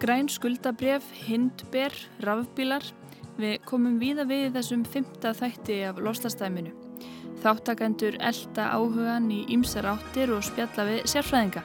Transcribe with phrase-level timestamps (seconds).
[0.00, 1.92] Græn skuldabref, hindber,
[2.24, 2.86] rafbílar.
[3.36, 6.70] Við komum víða við þessum fymta þætti af lofslastæminu.
[7.42, 11.60] Þáttakendur elda áhugan í ýmsar áttir og spjalla við sérfræðinga.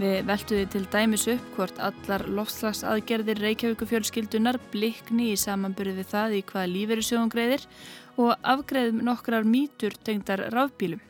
[0.00, 6.42] Við veltuði til dæmis upp hvort allar lofslagsaðgerðir Reykjavíkufjölskyldunar blikni í samanbyrði við það í
[6.50, 7.68] hvaða lífeyri sjóðum greiðir
[8.18, 11.04] og afgreðum nokkrar mýtur tengdar rafbílum.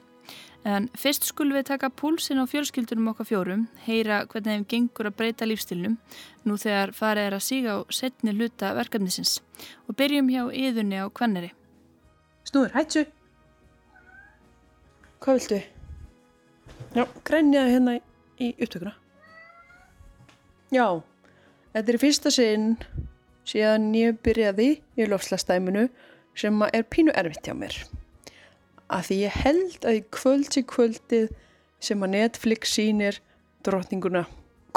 [0.68, 5.16] En fyrst skulum við taka púlsin á fjölskyldunum okkar fjórum, heyra hvernig þeim gengur að
[5.16, 5.94] breyta lífstilnum,
[6.44, 9.38] nú þegar farið er að síga á setni hluta verkefnisins.
[9.88, 11.54] Og byrjum hjá yðunni á kvenneri.
[12.44, 13.06] Snúður, hætsu!
[15.20, 15.60] Hvað viltu?
[16.96, 17.96] Já, grænjaði hérna
[18.40, 18.92] í upptökuna.
[20.76, 20.86] Já,
[21.72, 22.68] þetta er fyrsta sinn
[23.48, 24.68] síðan ég byrjaði
[25.00, 25.88] í lofslastæminu
[26.36, 27.80] sem er pínu erfitt hjá mér
[28.90, 31.30] að því ég held að í kvöld í kvöldið
[31.80, 33.20] sem að Netflix sýnir
[33.64, 34.24] drotninguna,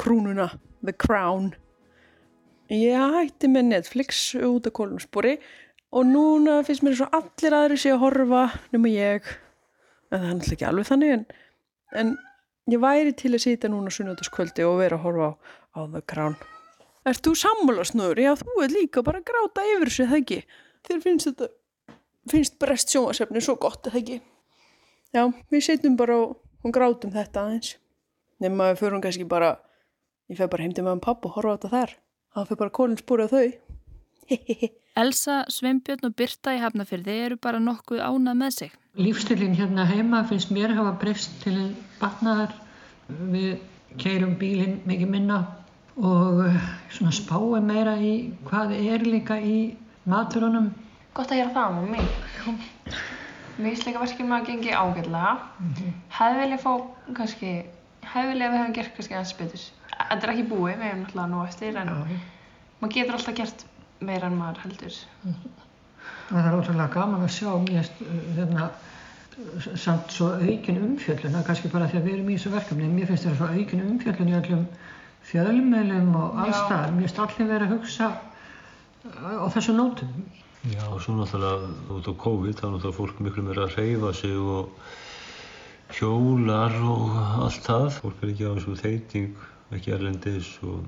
[0.00, 0.48] krúnuna,
[0.84, 1.52] the crown
[2.72, 5.36] ég hætti með Netflix út af kólumspori
[5.94, 9.28] og núna finnst mér svo allir aðri sé að horfa nema ég
[10.10, 11.28] en það er náttúrulega ekki alveg þannig en,
[12.00, 12.16] en
[12.72, 15.34] ég væri til að sýta núna sunnjótaskvöldi og vera að horfa á,
[15.76, 16.38] á the crown
[17.04, 18.16] Er þú sammálasnur?
[18.16, 20.38] Já, þú er líka bara að gráta yfir þessu, það ekki?
[20.88, 21.48] Þér finnst þetta
[22.30, 24.20] finnst brest sjónasefni svo gott, eða ekki?
[25.14, 27.76] Já, við setjum bara og, og grátum þetta aðeins.
[28.42, 29.52] Nefnum að við förum kannski bara,
[30.30, 31.94] ég feg bara heimdi með hann papp og horfa á þetta þar.
[32.34, 33.48] Það fyrir bara kólinn spúrið á þau.
[35.04, 38.74] Elsa, Sveinbjörn og Birta í Hafnafyrði eru bara nokkuð ánað með sig.
[38.98, 41.56] Lífstilinn hérna heima finnst mér hafa breyst til
[42.00, 42.54] batnaðar.
[43.08, 43.58] Við
[44.00, 45.40] keirum bílinn mikið minna
[45.94, 46.40] og
[46.94, 48.14] svona spáum meira í
[48.48, 49.74] hvað er líka í
[50.10, 50.72] maturunum
[51.14, 52.06] Gott að gera það með mig.
[53.54, 55.34] Mér finnst líka verkefni að gengi ágætlega.
[55.58, 55.98] Mm -hmm.
[56.16, 56.72] Hefði viljað fá
[57.18, 57.50] kannski,
[58.02, 59.66] hefði viljað að við hefum gert kannski aðeins betur.
[59.94, 62.18] Þetta er ekki búið, við hefum náttúrulega nú eftir, en Já.
[62.80, 63.66] maður getur alltaf gert
[64.00, 64.96] meira en maður heldur.
[65.22, 65.62] Mm -hmm.
[66.28, 67.86] Það er ótrúlega gaman að sjá mér
[68.36, 68.70] hérna,
[69.76, 73.24] samt svo aukin umfjöllun, kannski bara því að við erum í þessu verkefni, mér finnst
[73.24, 74.66] þetta svo aukin umfjöllun í öllum
[75.22, 76.92] fjölmjölum og allstað.
[76.92, 78.06] Mér finnst allir verið að hugsa
[79.42, 80.24] á þessu nótum.
[80.64, 84.32] Já, og svo náttúrulega út á COVID þá náttúrulega fólk miklu meira að reyfa sig
[84.32, 84.70] og
[85.92, 87.88] hjólar og allt það.
[87.98, 89.34] Fólk er ekki á eins og þeiting,
[89.76, 90.86] ekki erlendis og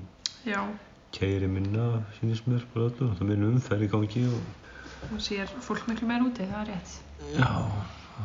[1.13, 3.11] keiri minna, sínist mér, bara öllu.
[3.13, 4.25] Það er minna umferð í gangi.
[4.33, 4.73] Og,
[5.11, 6.97] og sér fólk miklu meira úti, það er rétt.
[7.37, 7.51] Já,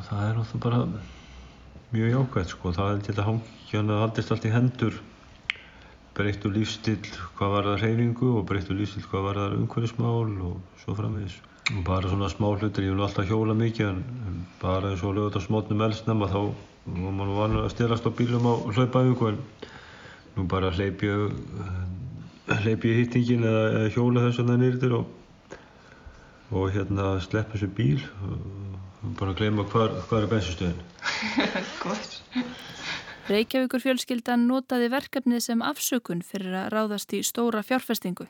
[0.09, 0.83] það er náttúrulega bara
[1.93, 2.77] mjög jákvæmt sko.
[2.81, 5.03] Það er til að hangja haldist allt í hendur
[6.17, 6.99] breyttu lífstil
[7.39, 11.39] hvað var það reyningu og breyttu lífstil hvað var það umhverfismál og svo framvegis.
[11.73, 15.15] Og bara svona smá hlutir, ég vil alltaf hjóla mikið en, en bara eins og
[15.17, 16.41] lögut á smótnum elsnum að þá
[16.85, 19.39] var mann vanlega að stilast á bílum á hlaupæfingu en
[20.37, 21.37] nú bara hleyp ég
[22.65, 25.59] hleyp ég hýttingin eða, eða hjóla þess að það nýrtir og,
[26.53, 30.83] og hérna slepp þessu bíl og bara gleyma hvað er bensinstöðin
[31.83, 32.43] Góður
[33.31, 38.27] Reykjavíkur fjölskyldan notaði verkefnið sem afsökun fyrir að ráðast í stóra fjárfestingu.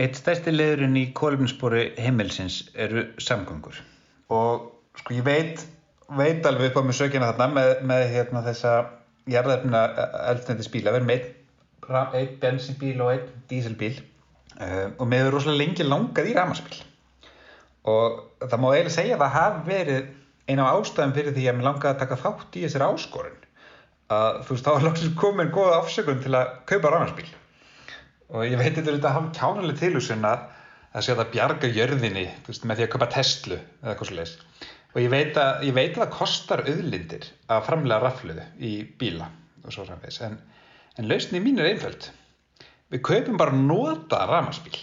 [0.00, 3.76] Eitt stærsti leðurinn í kólumspori heimilsins eru samgöngur.
[4.32, 4.70] Og
[5.02, 5.66] sko ég veit,
[6.08, 8.74] veit alveg upp á mig sökina þarna með, með hérna, þessa
[9.30, 9.84] jarðarfna
[10.32, 11.30] eldnendisbíla, við erum einn
[12.16, 16.80] ein bensinbíl og einn díselbíl uh, og hefur rosalega lengi langað í ramarsbíl
[17.84, 20.04] og það má eiginlega segja að það hafi verið
[20.48, 23.43] eina á ástæðum fyrir því að mér langaði að taka þátt í þessari áskorun
[24.12, 27.30] að þú veist þá er lóksins komin góða afsökun til að kaupa rannarspíl
[28.34, 30.48] og ég veit þetta þetta hafn kjánuleg tilhúsin að
[30.94, 34.36] það sé að bjarga jörðinni veist, með því að kaupa Tesla eða eitthvað svo leiðis
[34.94, 39.26] og ég veit, að, ég veit að það kostar auðlindir að framlega rafluðu í bíla
[39.64, 40.36] og svo framvegs en,
[41.00, 42.10] en lausni mín er einföld.
[42.92, 44.76] Við kaupum bara nota rannarspíl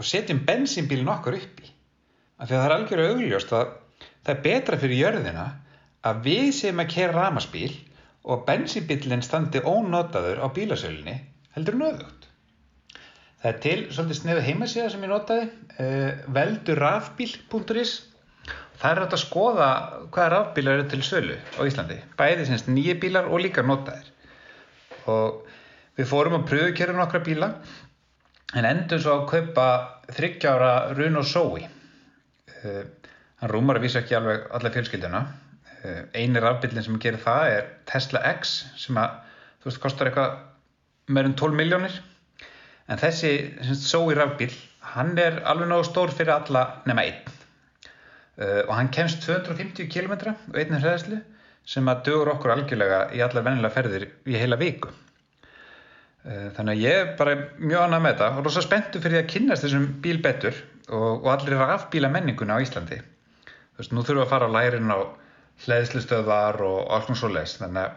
[0.00, 1.68] og setjum bensínbílin okkur upp í.
[2.40, 5.46] Af því að það er algjörlega augljóst að það er betra fyrir jörðina
[6.08, 7.72] að við sem að kera rannarspíl
[8.28, 11.16] og bensínbílinn standi ónotaður á bílasölunni
[11.54, 12.28] heldur nöðugt.
[13.40, 15.46] Það er til svolítið sneðu heimasíða sem ég notaði,
[15.80, 17.94] uh, veldurrafbíl.is.
[18.80, 19.68] Það er rátt að skoða
[20.12, 24.08] hvaða rafbílar eru til sölu á Íslandi, bæði semst nýja bílar og líka notaðir.
[25.08, 25.46] Og
[25.96, 27.50] við fórum að pröfu kjæra nokkra bíla
[28.56, 29.66] en endur svo að kaupa
[30.12, 31.68] þryggjára Runo Zoe.
[32.60, 32.82] Uh,
[33.40, 35.49] hann rúmar að vísa ekki alveg alla fjölskylduna Eh,
[36.14, 39.18] einir rafbílinn sem gerir það er Tesla X sem að,
[39.62, 40.38] þú veist, kostar eitthvað
[41.10, 41.98] meirinn 12 miljónir
[42.90, 43.32] en þessi,
[43.64, 44.52] semst, Zoe rafbíl
[44.94, 47.36] hann er alveg náðu stór fyrir alla nema einn.
[48.40, 51.20] Uh, og hann kemst 250 km og einnir hreðslu
[51.68, 54.90] sem að dögur okkur algjörlega í allar vennilega ferðir í heila viku.
[56.24, 59.30] Eh, Þannig að ég er bara mjög annað með þetta og rosa spenntu fyrir að
[59.34, 60.56] kynnast þessum bíl betur
[60.88, 62.98] og, og allir rafbíla menninguna á Íslandi.
[63.44, 64.98] Þú veist, nú þurfum við að fara á lærin á
[65.66, 67.56] hleðslustöðvar og alls konar svo leis.
[67.60, 67.96] Þannig að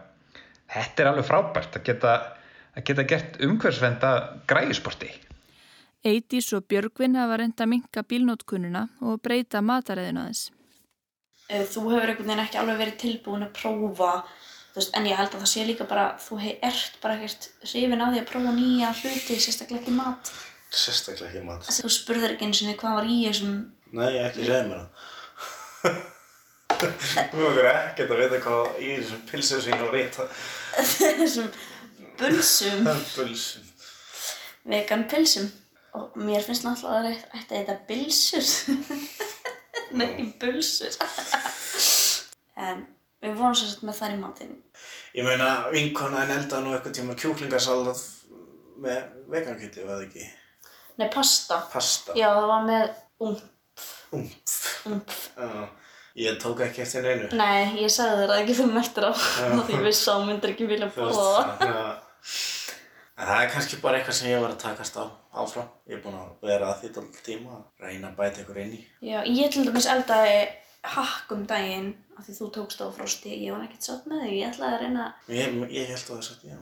[0.74, 2.14] þetta er alveg frábært að geta,
[2.76, 4.10] að geta gert umhverfsvenda
[4.50, 5.10] græjusporti.
[6.04, 10.50] Eidís og Björgvin hafa reynda að minka bílnótkununa og breyta mataræðinu aðeins.
[11.48, 14.10] Eh, þú hefur einhvern veginn ekki alveg verið tilbúin að prófa
[14.74, 18.00] veist, en ég held að það sé líka bara þú hef, ert bara ekkert hrifin
[18.00, 20.32] á því að prófa nýja hluti, sérstaklega ekki mat
[20.74, 21.68] Sérstaklega ekki mat.
[21.68, 23.52] þú spurðir ekki einu sinni hvað var í þessum
[23.94, 26.00] Nei, ekki segja mér það.
[27.32, 30.26] Þú okkur ekkert að vita hvað í þessum pilsum sem ég var reyta.
[31.20, 31.48] þessum
[32.18, 33.68] bulsum Pulsum.
[34.70, 35.48] vegan pilsum
[35.94, 38.46] og mér finnst náttúrulega að það ætti að þetta bilsur
[39.98, 40.94] nei, bulsur
[42.56, 42.84] en
[43.24, 44.54] við vorum svo sett með þar í matinn
[45.14, 48.00] Ég meina, vinkona en eldaði nú eitthvað tíma kjúklingasalað
[48.82, 50.24] með vegankjöti, var það ekki?
[50.98, 52.14] nei, pasta Pasta.
[52.18, 52.84] já, það var með
[53.28, 53.42] umf
[54.14, 54.58] Umf.
[54.90, 55.64] umf Já.
[56.14, 57.28] Ég tók ekki eftir neinu.
[57.34, 59.12] Nei, ég sagði þér að ekki þú mertir á
[59.66, 61.24] því ég vissi að hún myndir ekki vilja bóða
[61.58, 61.70] það.
[63.14, 65.04] En það er kannski bara eitthvað sem ég var að takast á
[65.42, 65.68] áfram.
[65.90, 68.76] Ég er búinn að vera að því alltaf tíma að reyna að bæta ykkur inn
[68.78, 68.80] í.
[69.06, 70.38] Já, ég til dæmis eldaði
[70.94, 74.34] hakk um daginn af því þú tókst á frosti, ég var ekkert sátt með þig,
[74.36, 76.58] ég ætlaði að reyna Ég, ég held að það satt, já.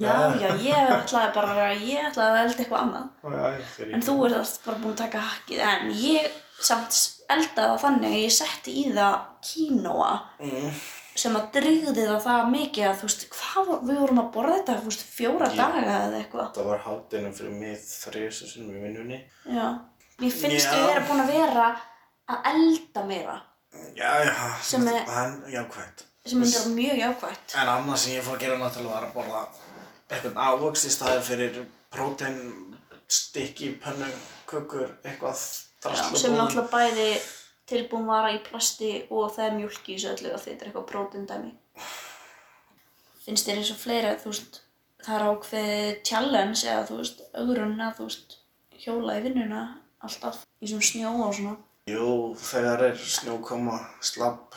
[0.00, 3.66] Já, já, ég ætlaði bara, ég ætlaði að elda eitthvað annað Já, já,
[7.28, 10.70] ég- að ég eldaði það þannig að ég setti í það kínoa Mm.
[11.16, 14.80] sem að drýgði það það mikið að þú veist, hvað, við vorum að borða þetta,
[14.80, 15.56] þú veist, fjóra Já.
[15.56, 19.24] daga eða eitthvað Það var hátinu fyrir mig þrjusu sinum í vinnunni.
[19.46, 19.78] Já,
[20.20, 20.72] mér finnst Já.
[20.72, 21.80] við vera búin að vera
[22.28, 23.42] að elda meira
[23.96, 26.04] Já, já, Sem er- er jákvæmt.
[26.26, 27.54] sem myndir mjög jákvætt.
[27.56, 29.48] En annað sem ég fór að gera náttúrulega var að borða
[30.10, 32.74] eitthvað ávöxt í staði fyrir prótein,
[33.08, 34.06] stykki, pönnu,
[34.46, 37.08] kökur, eitthvað drasl sem er náttúrulega bæði
[37.66, 40.88] tilbúin vara í plasti og það er mjölk í þessu öllu og þetta er eitthvað
[40.92, 41.52] prótindæmi.
[43.26, 44.60] Finnst þér eins og fleira, þú veist,
[45.02, 48.36] það er ákveðið challenge eða þú veist, augrun að þú veist,
[48.84, 49.62] hjóla í vinnuna
[50.06, 51.56] alltaf í svona snjó og svona.
[51.90, 52.06] Jú,
[52.38, 54.56] þegar er snjókoma, slapp,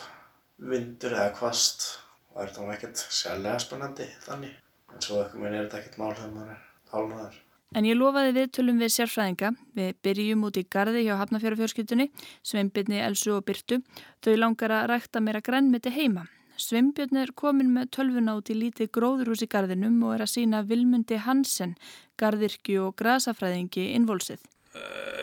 [0.57, 1.85] vindur eða kvast,
[2.29, 4.55] það er það ekkert sérlega spennandi þannig.
[4.89, 6.63] En svo eitthvað minn er þetta ekkert mál þegar maður er
[6.93, 7.37] hálnaður.
[7.77, 9.51] En ég lofaði viðtölum við sérfræðinga.
[9.77, 12.07] Við byrjum út í gardi hjá Hafnafjörðarfjörskiptunni,
[12.41, 13.77] Sveinbjörni, Elsu og Byrtu.
[14.25, 16.25] Þau langar að rækta meira grænmeti heima.
[16.59, 20.63] Sveinbjörn er komin með tölvuna út í lítið gróðurhús í gardinum og er að sína
[20.67, 21.77] Vilmundi Hansen,
[22.19, 24.41] gardirkju og grasafræðingi innvolsið.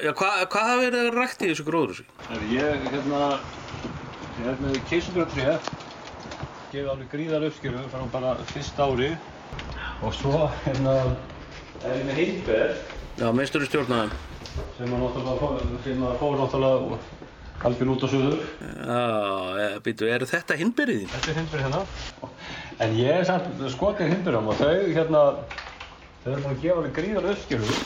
[0.04, 2.06] Já, hvað hva hafa verið rækt í þessu gróðurhúsi?
[2.54, 3.20] Ég, hérna,
[4.46, 5.70] er með kísubratrið,
[6.72, 9.12] gefið alveg gríðar uppskjöru frá bara fyrsta ári
[10.06, 11.00] og svo, hérna,
[11.90, 12.74] er ég með heimber
[13.16, 14.12] Já, meistur í stjórnaðum.
[14.76, 16.98] sem að náttúrulega sem að fór náttúrulega
[17.66, 18.42] algjör út á suður.
[18.86, 21.12] Já, býtu, eru þetta hinnbyrðið þín?
[21.14, 21.80] Þetta er hindber hérna.
[22.84, 25.22] En ég er samt skotin hindberum og þau, hérna,
[26.22, 27.78] þau eru búin að gefa alveg gríðar uppskjöru.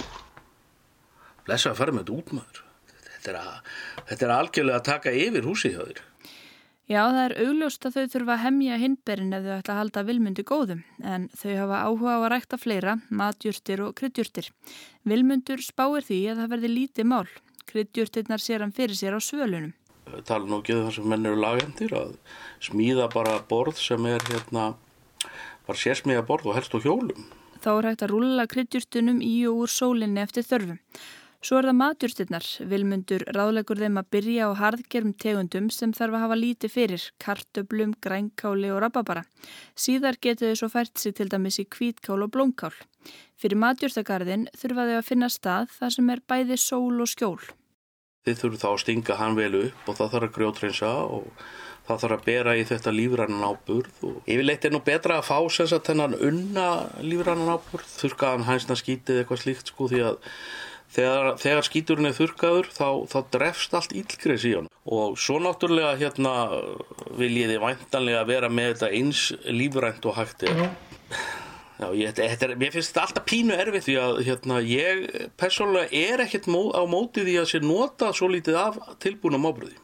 [1.47, 2.63] Blessa að fara með þetta út maður.
[3.07, 3.75] Þetta er, að,
[4.11, 6.03] þetta er algjörlega að taka yfir húsið hjá þér.
[6.91, 10.03] Já, það er augljóst að þau þurfa að hemja hindberin ef þau ætla að halda
[10.09, 14.49] vilmundi góðum, en þau hafa áhuga á að rækta fleira, matjurtir og kryddjurtir.
[15.07, 17.29] Vilmundur spáir því að það verði lítið mál.
[17.71, 19.71] Kryddjurtirnar sér hann fyrir sér á svölunum.
[20.27, 22.11] Tala nú ekki um það sem menn eru lagendir að
[22.67, 24.73] smíða bara borð sem er hérna,
[25.71, 27.31] bara sérsmíða borð og helst á hjólum.
[27.63, 30.83] Þá er hægt að rúla kryddjurtunum í og úr sólinni eftir þörfum.
[31.41, 32.47] Svo er það matjurtirnar.
[32.69, 37.95] Vilmundur ráðlegur þeim að byrja á harðgerm tegundum sem þarf að hafa lítið fyrir, kartöblum,
[38.05, 39.23] grænkáli og rababara.
[39.73, 42.75] Síðar getur þau svo fært sig til dæmis í kvítkál og blómkál.
[43.41, 47.41] Fyrir matjurtagarðin þurfa þau að finna stað þar sem er bæði sól og skjól.
[48.29, 51.45] Þið þurfum þá að stinga hann vel upp og það þarf að grjótrinsa og
[51.89, 55.39] það þarf að bera í þetta lífrannan áburð og yfirleitt er nú betra að fá
[55.49, 56.67] sem sagt þennan unna
[57.01, 60.21] lífrannan áburð þurrkaðan hænsna skítið eitthvað slíkt sko því að
[60.95, 65.99] þegar, þegar skíturinn er þurrkaður þá, þá drefst allt ílgreis í hann og svo náttúrulega
[66.01, 66.33] hérna
[67.19, 70.65] vil ég þið væntanlega vera með þetta eins lífrænt og hægt er
[71.81, 75.05] Já, ég, þetta er, mér finnst þetta alltaf pínu erfið því að hérna, ég
[75.41, 79.79] persónulega er ekkert mó, á móti því að sé nota svo lítið af tilbúinum ábröði.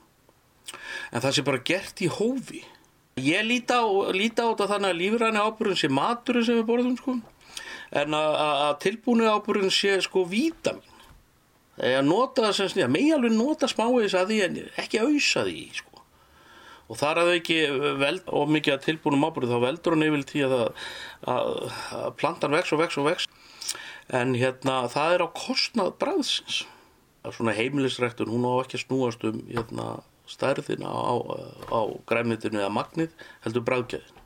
[1.14, 2.60] En það sé bara gert í hófi.
[3.24, 6.98] Ég líti á, líti á þetta þannig að lífræni ábröðin sé maturinn sem við borðum
[7.00, 7.16] sko,
[8.02, 10.95] en að, tilbúinu ábröðin sé sko vítamin.
[11.76, 16.04] Eða nota sem snýða, megi alveg nota smáis að því en ekki auðsa því sko.
[16.86, 17.58] Og þar að þau ekki
[18.00, 20.66] veld og mikið að tilbúinum ábúrið þá veldur hann yfir til að,
[21.34, 21.52] að,
[21.98, 23.28] að plantan vex og vex og vex.
[24.14, 26.62] En hérna það er á kostnað bræðsins
[27.34, 29.86] svona heimilisræktun, hún á ekki að snúast um hérna,
[30.30, 31.14] stærðina á,
[31.70, 33.14] á græmitinu eða magnið
[33.44, 34.22] heldur bræðgæðin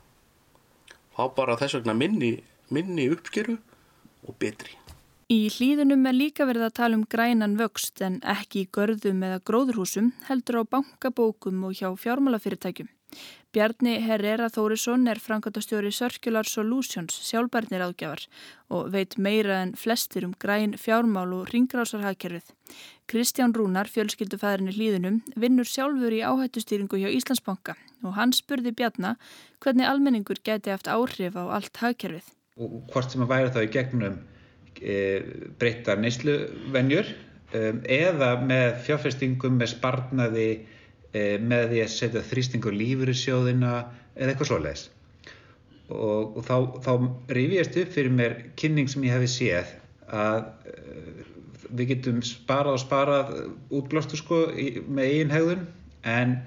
[1.17, 2.31] þá bara þess vegna minni,
[2.73, 3.57] minni uppskeru
[4.27, 4.77] og betri
[5.31, 9.37] Í hlýðunum er líka verið að tala um grænan vöxt en ekki í görðum eða
[9.47, 12.89] gróðurhúsum heldur á bankabókum og hjá fjármálafyrirtækjum.
[13.55, 18.25] Bjarni Herrera Þórisson er frangatastjóri Circular Solutions sjálfbærnir ágjafar
[18.75, 22.51] og veit meira en flestir um græn fjármál og ringrásarhagkerfið.
[23.07, 29.15] Kristján Rúnar, fjölskyldufæðurinn í hlýðunum, vinnur sjálfur í áhættustýringu hjá Íslandsbanka og hann spurði Bjarna
[29.63, 32.27] hvernig almenningur geti haft áhrif á allt hagkerfið.
[32.59, 34.19] Og hvort sem að væri þá í gegnum
[34.81, 37.09] breyttar neysluvenjur
[37.57, 40.47] um, eða með fjárfestingum, með sparnaði,
[41.11, 43.73] e, með því að setja þrýstingur lífur í sjóðina
[44.15, 44.85] eða eitthvað svoleiðis.
[45.91, 46.91] Og, og þá, þá
[47.35, 49.75] rifjast upp fyrir mér kynning sem ég hefði séð
[50.11, 50.77] að e,
[51.71, 53.35] við getum sparað og sparað
[53.75, 54.45] útblóstu sko
[54.87, 55.67] með eigin hegðun
[56.07, 56.39] en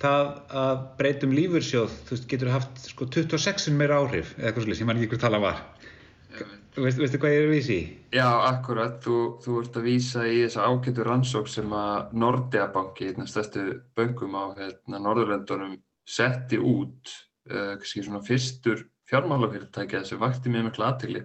[0.00, 4.80] það að breytum lífursjóð þú veist, getur haft sko 26 meira áhrif eða eitthvað svolítið
[4.80, 5.62] sem mann ekki hver tala var
[6.76, 7.84] Veist, veistu hvað ég er að vísa í?
[8.12, 13.06] Já, akkurat, þú, þú ert að vísa í þessa ágættu rannsók sem að Nordea banki,
[13.08, 13.62] hérna stærstu
[13.96, 17.14] böngum á hérna, Norðurlöndunum setti út,
[17.48, 21.22] uh, svona fyrstur fjármálafyrirtækja sem vakti mjög miklu aðtili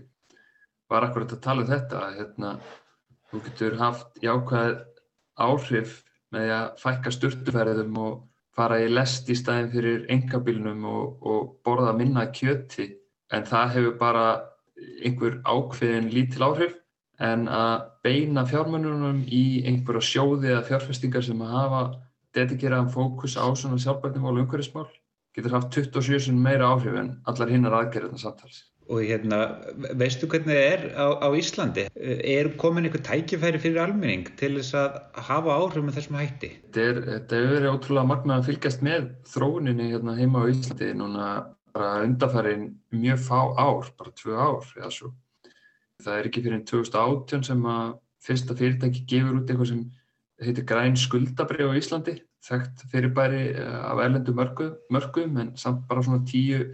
[0.92, 2.54] var akkurat að tala um þetta að hérna,
[3.32, 4.78] þú getur haft jákvæð
[5.42, 5.98] áhrif
[6.32, 8.16] með að fækka sturtuferðum og
[8.56, 12.88] fara í lest í staðin fyrir engabilnum og, og borða minna kjöti
[13.32, 14.26] en það hefur bara
[15.02, 16.78] einhver ákveðin lítil áhrif
[17.22, 21.84] en að beina fjármennunum í einhverja sjóði eða fjárfestingar sem að hafa
[22.38, 24.90] dedikeraðan fókus á svona sjálfbærnumál og umhverfismál
[25.36, 28.66] getur haft 27 meira áhrif en allar hinnar aðgerðina samtals.
[28.92, 29.38] Og hérna,
[29.96, 31.86] veistu hvernig það er á, á Íslandi?
[31.96, 34.98] Er komin einhver tækifæri fyrir almenning til þess að
[35.30, 36.50] hafa áhrif með þessum hætti?
[36.76, 41.30] Þetta hefur verið ótrúlega magnað að fylgjast með þróuninni hérna heima á Íslandi núna
[41.74, 45.14] bara undarfærin mjög fá ár, bara tvö ár eða svo.
[46.02, 49.82] Það er ekki fyrir 2018 sem að fyrsta fyrirtæki gefur út eitthvað sem
[50.42, 56.72] heitir græn skuldabrið á Íslandi, þekkt fyrirbæri af erlendu mörgum en samt bara svona 10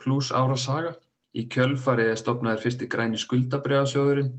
[0.00, 0.94] pluss ára saga.
[1.30, 4.32] Í kjölfarið stopnaðir fyrsti græni skuldabriðasjóðurinn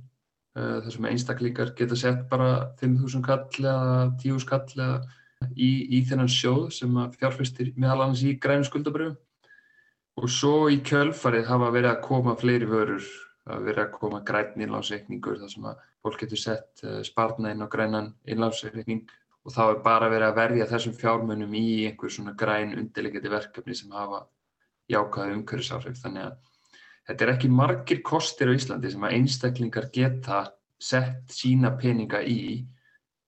[0.56, 4.98] þar sem einstaklingar geta sett bara 5.000 kall eða 10.000 kall eða
[5.56, 9.16] í, í þennan sjóð sem fjárfæstir meðal annars í græni skuldabriðum.
[10.20, 13.06] Og svo í kjölfarið hafa verið að koma fleiri vörur,
[13.48, 17.68] að verið að koma græn innlánsreikningur þar sem að fólk getur sett sparna inn á
[17.72, 19.06] grænan innlánsreikning
[19.46, 23.78] og þá er bara verið að verja þessum fjármunum í einhver svona græn undirleikandi verkefni
[23.78, 24.26] sem hafa
[24.92, 25.98] jákaði umhverfisáhrif.
[26.04, 26.36] Þannig að
[27.10, 30.44] þetta er ekki margir kostir á Íslandi sem að einstaklingar geta
[30.82, 32.42] sett sína peninga í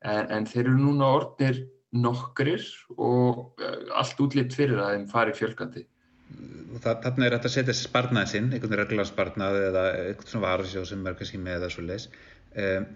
[0.04, 1.64] en, en þeir eru núna orðnir
[1.94, 2.66] nokkrir
[2.98, 3.62] og
[3.94, 5.86] allt útlitt fyrir að þeim fari fjölgandi.
[6.84, 11.06] Þarna er þetta að setja sparnaði sinn, einhvern regla sparnaði eða einhvern svona varasjóð sem
[11.08, 12.08] er kannski með það svo leiðis.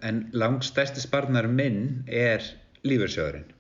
[0.10, 1.80] En langstæsti sparnaður minn
[2.10, 2.46] er
[2.88, 3.54] lífursjóðurinn.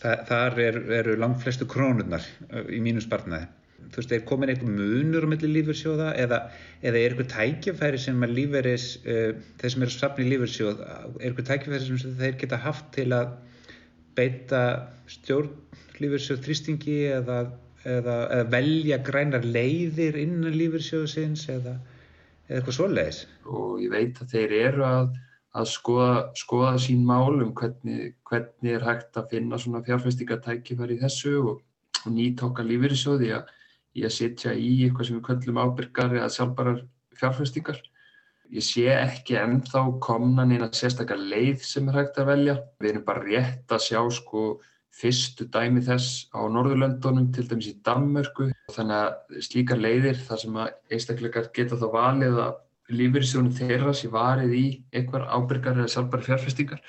[0.00, 2.24] Þa, þar er, eru langt flestu krónurnar
[2.72, 3.50] í mínu sparnaði.
[3.90, 6.40] Þú veist, er komin eitthvað munur á milli lífursjóða eða,
[6.84, 11.26] eða er eitthvað tækjafæri sem að líferis, uh, þeir sem eru safni í lífursjóð, er
[11.28, 13.32] eitthvað tækjafæri sem þeir geta haft til að
[14.18, 14.62] beita
[15.10, 15.50] stjórn
[16.00, 17.40] lífursjóð þrýstingi eða
[17.84, 21.76] eða, eða velja grænar leiðir innan lífyrsjóðsins eða,
[22.48, 23.20] eða eitthvað svoleiðis.
[23.48, 25.14] Og ég veit að þeir eru að,
[25.60, 31.04] að skoða, skoða sín mál um hvernig, hvernig er hægt að finna svona fjárfestingatækifæri í
[31.04, 31.62] þessu og,
[32.04, 36.84] og nýtóka lífyrsjóði í að setja í eitthvað sem við köllum ábyrgar eða sjálfbarar
[37.18, 37.80] fjárfestingar.
[38.50, 42.56] Ég sé ekki ennþá komna neina sérstakar leið sem er hægt að velja.
[42.82, 44.44] Við erum bara rétt að sjá sko
[44.94, 48.50] fyrstu dæmi þess á Norðurlöndunum, til dæmis í Danmörku.
[48.74, 52.56] Þannig að slíkar leiðir þar sem að einstakleikar geta þá valið að
[52.90, 54.64] lífeyrissjónum þeirra sé varið í
[54.96, 56.80] einhver ábyrgar eða sjálfbæri fjárfestingar,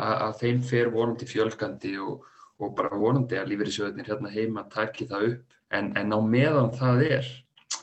[0.00, 2.24] að, þeim fer vonandi fjölgandi og,
[2.60, 5.56] og bara vonandi að lífeyrissjóðinir hérna heima taki það upp.
[5.76, 7.30] En, en á meðan það er,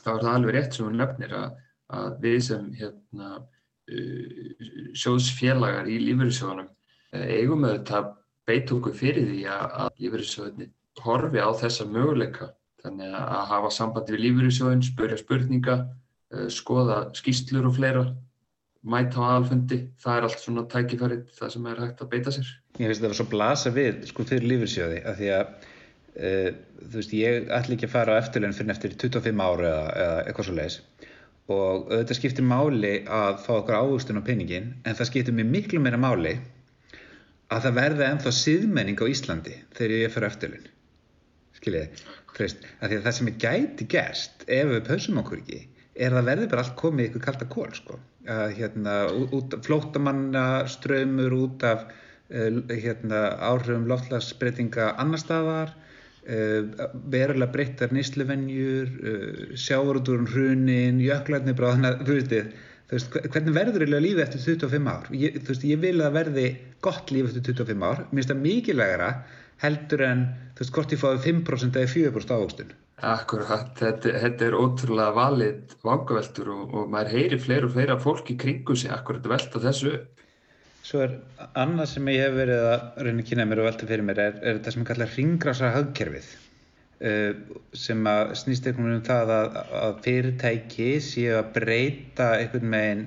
[0.00, 1.58] þá er það alveg rétt sem hún nefnir að,
[1.94, 4.68] að við sem hérna, uh,
[4.98, 8.12] sjóðsfélagar í lífeyrissjóðunum uh, eigum auðvitað
[8.48, 10.68] beitu okkur fyrir því að, að lífeyrissjóðinni
[11.04, 12.50] horfi á þessa möguleika.
[12.84, 15.78] Þannig að hafa sambandi við lífeyrissjóðin, spurja spurninga,
[16.34, 18.04] uh, skoða skýstlur og fleira,
[18.84, 19.80] mæta á aðalfundi.
[20.04, 22.50] Það er allt svona tækifærið það sem er hægt að beita sér.
[22.76, 26.50] Ég finnst var svo blasa við sko fyrir lífeyrissjóði af því að uh,
[26.84, 30.22] þú veist ég ætla ekki að fara á eftirlein fyrir eftir 25 ára eða, eða
[30.24, 30.80] eitthvað svo leiðis
[31.52, 35.80] og auðvitað skiptir máli að fá okkur ávöxtun á peningin en það skiptir mér miklu
[35.82, 36.38] meira máli
[37.54, 40.70] að það verða ennþá siðmenning á Íslandi þegar ég fer eftirlun
[41.64, 45.60] að það sem er gæti gerst ef við pausum okkur ekki
[45.94, 48.00] er að verði bara allt komið ykkur kalda kól sko.
[48.24, 48.92] að hérna,
[49.36, 58.90] út, flóttamanna ströymur út af uh, hérna, áhrifum loftlagsbreytinga annar staðar uh, verulega breyttar nýsluvenjur
[58.90, 62.54] uh, sjávarúturinn hrunin jöklarnir bráðna, þú veist þið
[62.94, 65.06] hvernig verður lífið eftir 25 ár?
[65.16, 66.48] Ég, veist, ég vil að verði
[66.84, 69.10] gott líf eftir 25 ár, mér finnst það mikilvægara
[69.64, 70.24] heldur en
[70.54, 72.74] þú veist hvort ég fáið 5% eða 4% ávokstun
[73.04, 78.30] Akkurat, þetta, þetta er ótrúlega valið vangaveltur og, og maður heyri fleiri og fleira fólk
[78.32, 79.96] í kringu sig akkurat velta þessu
[80.84, 81.14] Svo er
[81.56, 84.40] annað sem ég hef verið að reyna að kynna mér og velta fyrir mér er,
[84.42, 86.32] er þetta sem ég kalla ringgrásar hagkerfið
[87.04, 87.34] Uh,
[87.76, 93.02] sem að snýst einhvern veginn um það að, að fyrirtæki séu að breyta einhvern veginn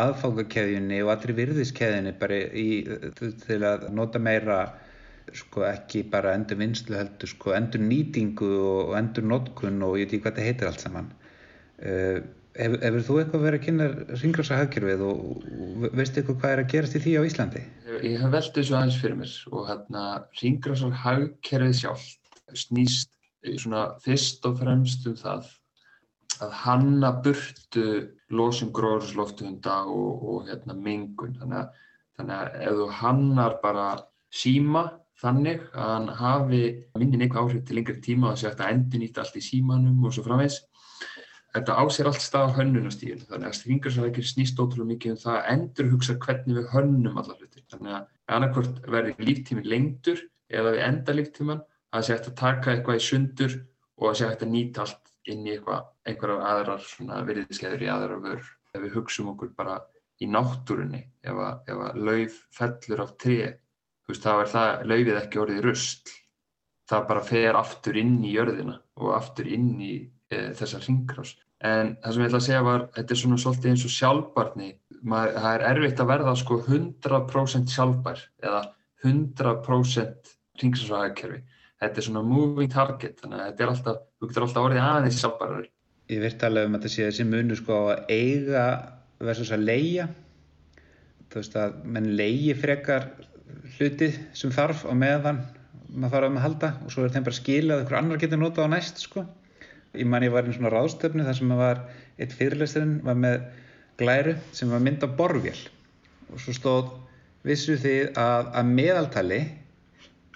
[0.00, 2.68] aðfangakeðjunni og allri virðiskeðjunni bara í,
[3.46, 4.58] til að nota meira
[5.34, 10.16] sko ekki bara endur vinslu heldur sko endur nýtingu og endur notkun og ég veit
[10.16, 11.08] ekki hvað þetta heitir allt saman
[11.80, 12.18] uh,
[12.58, 13.88] hefur, hefur þú eitthvað verið að kynna
[14.20, 17.64] ringrása hagkerfið og, og veistu eitthvað hvað er að gerast í því á Íslandi?
[18.04, 20.04] Ég hef veldið þessu aðeins fyrir mér og hérna
[20.42, 22.06] ringrása hagkerfið sjálf
[22.54, 23.10] snýst
[23.60, 25.50] svona fyrst og fremst um það
[26.42, 27.86] að hanna burtu
[28.34, 31.36] losum gróðurslofthunda og, og hérna, mengun.
[31.40, 31.80] Þannig að,
[32.18, 33.88] þannig að ef þú hannar bara
[34.34, 34.84] síma
[35.22, 36.62] þannig að hann hafi
[36.98, 40.24] minni neikvæð áhrif til lengri tíma segja að endur nýtt allt í símanum og svo
[40.26, 40.60] framvegs.
[41.54, 43.28] Þetta ásér allt stað á hönnunastíðinu.
[43.28, 47.36] Þannig að stringarsvækir snýst ótrúlega mikið um það að endur hugsa hvernig við hönnum alla
[47.38, 47.62] hluti.
[47.70, 52.38] Þannig að annarkvört verður líftíminn lengtur eða við enda líftíman að það sé hægt að
[52.40, 53.56] taka eitthvað í sundur
[54.00, 58.22] og að sé hægt að nýta allt inn í eitthvað, einhverjar aðrar virðiskeður í aðrar
[58.24, 58.48] vörur.
[58.74, 59.78] Ef við hugsaum okkur bara
[60.22, 63.38] í náttúrunni, ef að, ef að lauf fellur á tré,
[64.10, 66.12] þá er það laufið ekki orðið röst.
[66.90, 69.94] Það bara fer aftur inn í jörðina og aftur inn í
[70.28, 71.32] e, þessa ringrás.
[71.64, 74.68] En það sem ég ætla að segja var, þetta er svona svolítið eins og sjálfbarni.
[75.00, 78.60] Maður, það er erfitt að verða sko 100% sjálfbær eða
[79.04, 81.40] 100% ringsræðakerfi
[81.84, 85.20] þetta er svona moving target þannig að þetta er alltaf, þú getur alltaf orðið aðeins
[85.22, 85.70] sjálfbærar.
[86.12, 88.64] Ég virt alveg um að þetta sé þessi munu sko að eiga
[89.24, 90.08] versus að leia
[91.34, 93.08] þú veist að menn leigi frekar
[93.76, 95.40] hluti sem þarf á meðan
[95.94, 98.40] maður þarf að maður halda og svo er þeim bara skilað að einhver annar getur
[98.40, 99.24] notað á næst sko.
[99.94, 101.82] Ég man ég var einn svona ráðstöfni þar sem var
[102.18, 103.44] eitt fyrirlesturinn var með
[103.98, 105.58] glæru sem var mynd á borvél
[106.32, 106.92] og svo stóð
[107.46, 109.40] vissu þið að, að meðaltali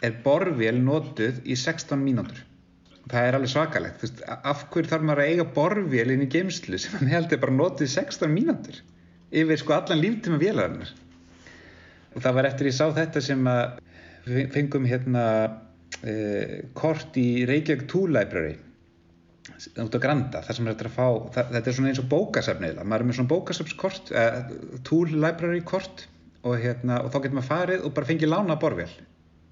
[0.04, 2.44] er borvél notuð í 16 mínútur.
[3.08, 4.02] Það er alveg svakalegt.
[4.04, 7.56] Veist, af hverju þarf maður að eiga borvél inn í geimslu sem hann heldur bara
[7.56, 8.80] notuð í 16 mínútur
[9.28, 10.92] yfir sko allan líftíma vélarinnar.
[12.16, 13.80] Og það var eftir ég sá þetta sem að
[14.54, 15.24] fengum hérna
[16.02, 18.56] eh, kort í Reykjavík Tool Library
[19.58, 22.08] út á Granda, þar sem er þetta að fá það, þetta er svona eins og
[22.12, 24.36] bókasafn eða maður er með svona bókasafnskort eh,
[24.86, 26.04] Tool Library kort
[26.44, 28.92] og, hérna, og þá getur maður farið og bara fengið lána borvél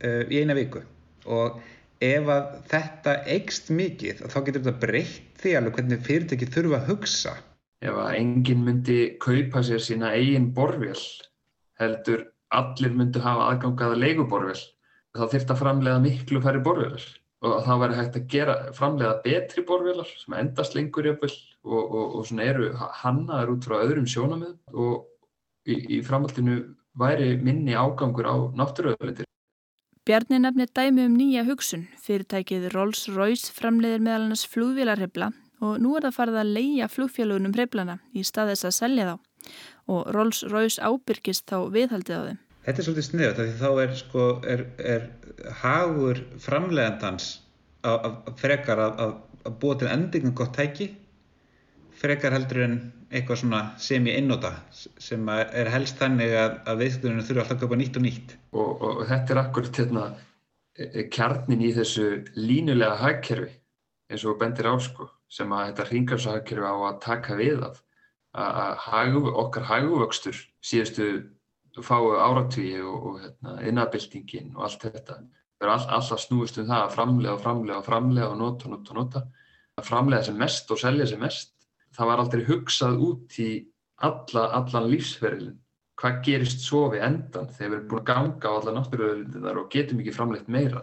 [0.05, 0.83] í eina viku.
[1.27, 1.61] Og
[2.05, 6.89] ef að þetta eikst mikið þá getur þetta breytt því alveg hvernig fyrirtæki þurfa að
[6.91, 7.35] hugsa.
[7.85, 11.01] Ef að enginn myndi kaupa sér sína eigin borvél
[11.81, 14.59] heldur allir myndu hafa aðgangaða leiguborvél
[15.17, 17.05] þá þurft að framlega miklu færri borvélar.
[17.45, 21.33] Og þá væri hægt að gera framlega betri borvélar sem endast lengur jöfnvel
[21.65, 22.71] og, og, og svona eru
[23.03, 25.05] hannaður út frá öðrum sjónamöðum og
[25.69, 26.63] í, í framhaldinu
[26.97, 29.29] væri minni ágangur á náttúruöðlendir
[30.07, 31.89] Bjarni nefnir dæmi um nýja hugsun.
[31.99, 35.33] Fyrirtækið Rolls-Royce framleiðir meðal annars flugvélarhefla
[35.67, 39.17] og nú er það farið að leia flugfélagunum heflana í stað þess að selja þá
[39.91, 42.39] og Rolls-Royce ábyrgist þá viðhaldið á þeim.
[42.69, 44.63] Þetta er svolítið sniðut því þá er, sko, er,
[44.95, 45.09] er
[45.65, 47.29] hagur framleiðandans
[47.91, 49.19] að frekar að
[49.59, 50.93] búa til endingum gott tæki
[51.99, 52.79] frekar heldur en
[53.17, 57.63] eitthvað svona sem ég innóta sem er helst þannig að, að viðskiptunum þurfa alltaf að
[57.65, 58.35] köpa nýtt og nýtt.
[58.53, 60.05] Og, og, þetta er akkurat hérna,
[60.77, 63.53] e, e, kjarnin í þessu línulega hagkerfi
[64.13, 67.83] eins og bendir á sko sem að þetta ringarsahagkerfi á að taka við af
[68.37, 71.07] að hagu, okkar haguvöxtur síðustu
[71.85, 75.19] fáu áratvíi og, og hérna, innabildingin og allt þetta.
[75.57, 78.73] Það er all, alltaf snúist um það að framlega og framlega og framlega og nota
[78.73, 79.23] nota nota.
[79.77, 81.56] Að framlega sem mest og selja sem mest
[81.97, 83.51] það var aldrei hugsað út í
[84.07, 85.57] alla, allan lífsferðilin
[85.97, 89.71] hvað gerist svo við endan þegar við erum búin að ganga á alla náttúruöðlindunar og
[89.73, 90.83] getum ekki framleitt meira?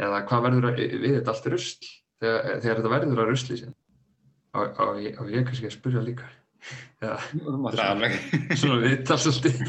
[0.00, 1.90] Eða hvað verður að, við þetta allt rusl?
[2.24, 3.74] Þegar, þegar þetta verður að rusli sín
[4.54, 6.28] og ég kannski að spyrja líka.
[7.02, 7.12] Já,
[7.74, 9.62] Það er svona viðtal svolítið.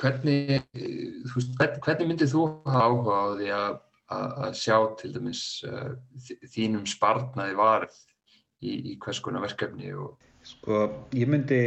[0.00, 3.76] Hvernig, þú veist, hvern- hvernig myndir þú áhuga á því að,
[4.14, 5.90] að, sjá til dæmis uh,
[6.54, 7.98] þínum sparnaði varð
[8.64, 10.78] í, í hvers konar verkefni og Sko,
[11.16, 11.58] ég myndi,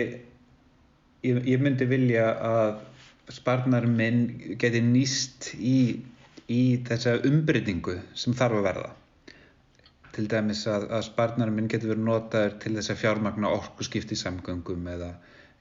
[1.26, 2.76] ég, ég myndi vilja að
[3.34, 4.28] sparnar minn
[4.62, 6.04] geti nýst í,
[6.54, 8.92] í þessa umbreytingu sem þarf að verða.
[10.14, 14.22] Til dæmis að, að sparnar minn getur verið notaður til þess að fjármagna orkuskipti í
[14.22, 15.10] samgöngum eða,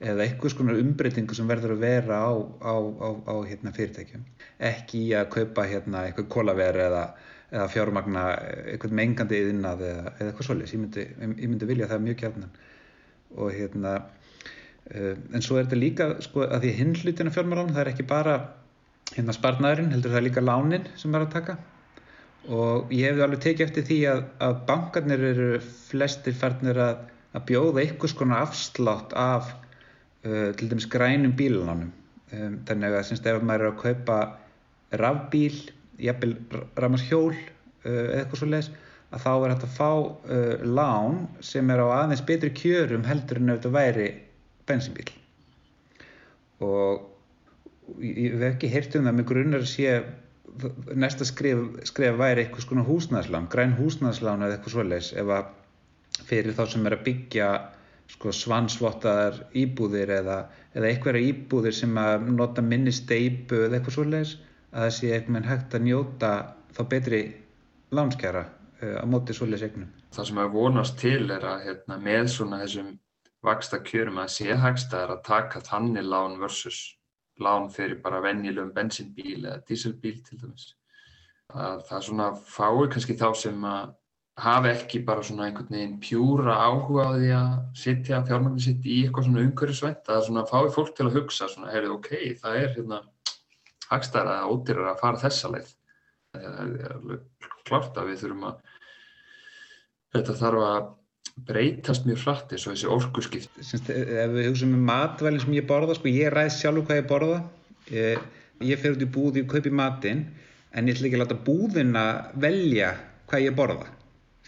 [0.05, 4.29] eða eitthvað skonar umbreytingu sem verður að vera á, á, á, á hérna, fyrirtækjum.
[4.73, 7.07] Ekki í að kaupa hérna, eitthvað kólaver eða,
[7.53, 8.25] eða fjármagna
[8.73, 10.75] eitthvað mengandi yðinnað eða, eða eitthvað svoleiðis.
[10.75, 12.55] Ég myndi, ég myndi vilja það mjög kjarnan
[13.37, 17.75] og hérna uh, en svo er þetta líka sko að því hinn hlutin af fjármálunum
[17.75, 18.37] það er ekki bara
[19.15, 21.59] hérna sparnaðurinn heldur það er líka lánin sem er að taka.
[22.47, 26.99] Og ég hefði alveg tekið eftir því að, að bankarnir eru flestir farnir að,
[27.35, 29.53] að bjóða einhvers konar afslátt af
[30.27, 34.19] uh, til dæmis grænum bílunánum um, þannig að semst ef maður er að kaupa
[35.01, 35.57] rafbíl,
[36.03, 36.37] jafnvel
[36.77, 37.41] rafmarshjól uh,
[37.87, 38.71] eða eitthvað svo leiðis
[39.15, 43.41] að þá er hægt að fá uh, lán sem er á aðeins betri kjörum heldur
[43.41, 44.09] en ef þetta væri
[44.67, 45.11] bensinbíl
[46.67, 49.99] og ég hef ekki heyrt um það með grunnar að sé
[50.97, 55.51] næsta skrif, skrif væri eitthvað svona húsnæðslán, græn húsnæðslán eða eitthvað svoleiðis ef að
[56.27, 57.49] fyrir þá sem er að byggja
[58.15, 60.39] sko, svansvottaðar íbúðir eða,
[60.75, 64.37] eða eitthvað íbúðir sem að nota minni steipu eða eitthvað svoleiðis
[64.77, 66.31] að það sé eitthvað hægt að njóta
[66.77, 67.21] þá betri
[67.97, 69.91] lánskjara uh, á móti svoleiðis eignum.
[70.13, 72.95] það sem að vonast til er að hérna, með svona þessum
[73.47, 76.81] vaksta kjörum að sé hægsta er að taka þannig lán versus
[77.41, 80.73] lán fyrir bara venjulegum bensinbíl eða díselbíl til dæmis.
[81.53, 83.95] Að það svona fái kannski þá sem að
[84.41, 88.97] hafa ekki bara svona einhvern veginn pjúra áhuga á því að sitja fjármagnin sitt í
[89.05, 92.11] eitthvað svona umhverfisvænt að svona fái fólk til að hugsa svona, heyrðu, ok,
[92.43, 92.99] það er hérna
[93.91, 95.73] hagstæra eða ódýrar að fara þessa leið.
[96.37, 98.63] Það er alveg klart að við þurfum að
[100.17, 100.89] þetta þarf að
[101.47, 103.61] breytast mjög hratt eins og þessi orkuskipt.
[103.61, 107.09] Semst, ef við hugsaum um matvælinn sem ég borða, sko, ég ræð sjálfur hvað ég
[107.11, 107.39] borða.
[107.93, 108.27] Ég,
[108.65, 110.25] ég fer út í búð, ég kaupi matinn,
[110.73, 112.05] en ég ætla ekki að láta búðina
[112.41, 112.95] velja
[113.31, 113.89] hvað ég borða,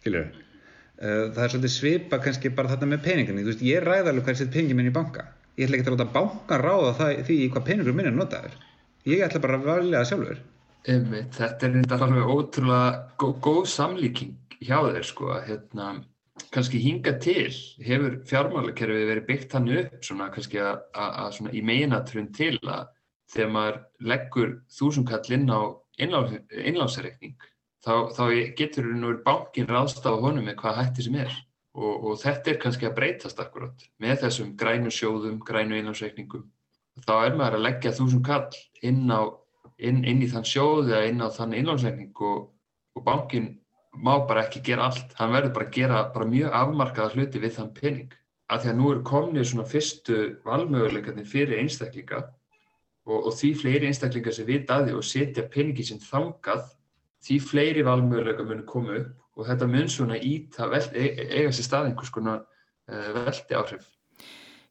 [0.00, 0.44] skilur þau?
[0.98, 4.34] Það er svolítið svipa kannski bara þetta með peninginni, þú veist, ég ræð alveg hvað
[4.34, 5.28] ég set peningin minn í banka.
[5.58, 8.56] Ég ætla ekki að láta bankan ráða það, því hvað peningur minn er notaður.
[9.06, 10.44] Ég ætla bara að velja það sjálfur.
[10.88, 15.88] Einmitt, þetta er þetta alveg ótrúlega góð, góð samlíking hjá þér sko að hérna
[16.54, 17.50] kannski hinga til
[17.84, 22.86] hefur fjármálakerfið verið byggt hann upp svona kannski að, að, svona í meginatrun til að
[23.32, 23.78] þegar maður
[24.12, 25.60] leggur þúsundkall inn á
[25.98, 27.36] innlánsreikning
[27.84, 28.24] þá, þá
[28.58, 31.34] getur nú bankin ráðstafa honum með hvað hætti sem er
[31.78, 36.46] og, og þetta er kannski að breytast akkurat með þessum grænu sjóðum, grænu innlánsreikningum
[37.06, 39.20] þá er maður að leggja þúsundkall inn, á,
[39.78, 42.48] inn, inn í þann sjóð eða inn á þann innlánsreikning og,
[42.96, 43.52] og bankin
[43.98, 47.54] má bara ekki gera allt, hann verður bara að gera bara mjög afmarkaða hluti við
[47.58, 48.16] þann pening
[48.48, 52.22] af því að nú eru komnið svona fyrstu valmöguleikarnir fyrir einstaklinga
[53.08, 56.68] og, og því fleiri einstaklingar sem vita að því og setja peningi sinn þangað
[57.26, 61.66] því fleiri valmöguleikar munu koma upp og þetta mun svona íta veld, e, eiga sér
[61.66, 63.86] stað einhvers konar uh, veldi áhrif.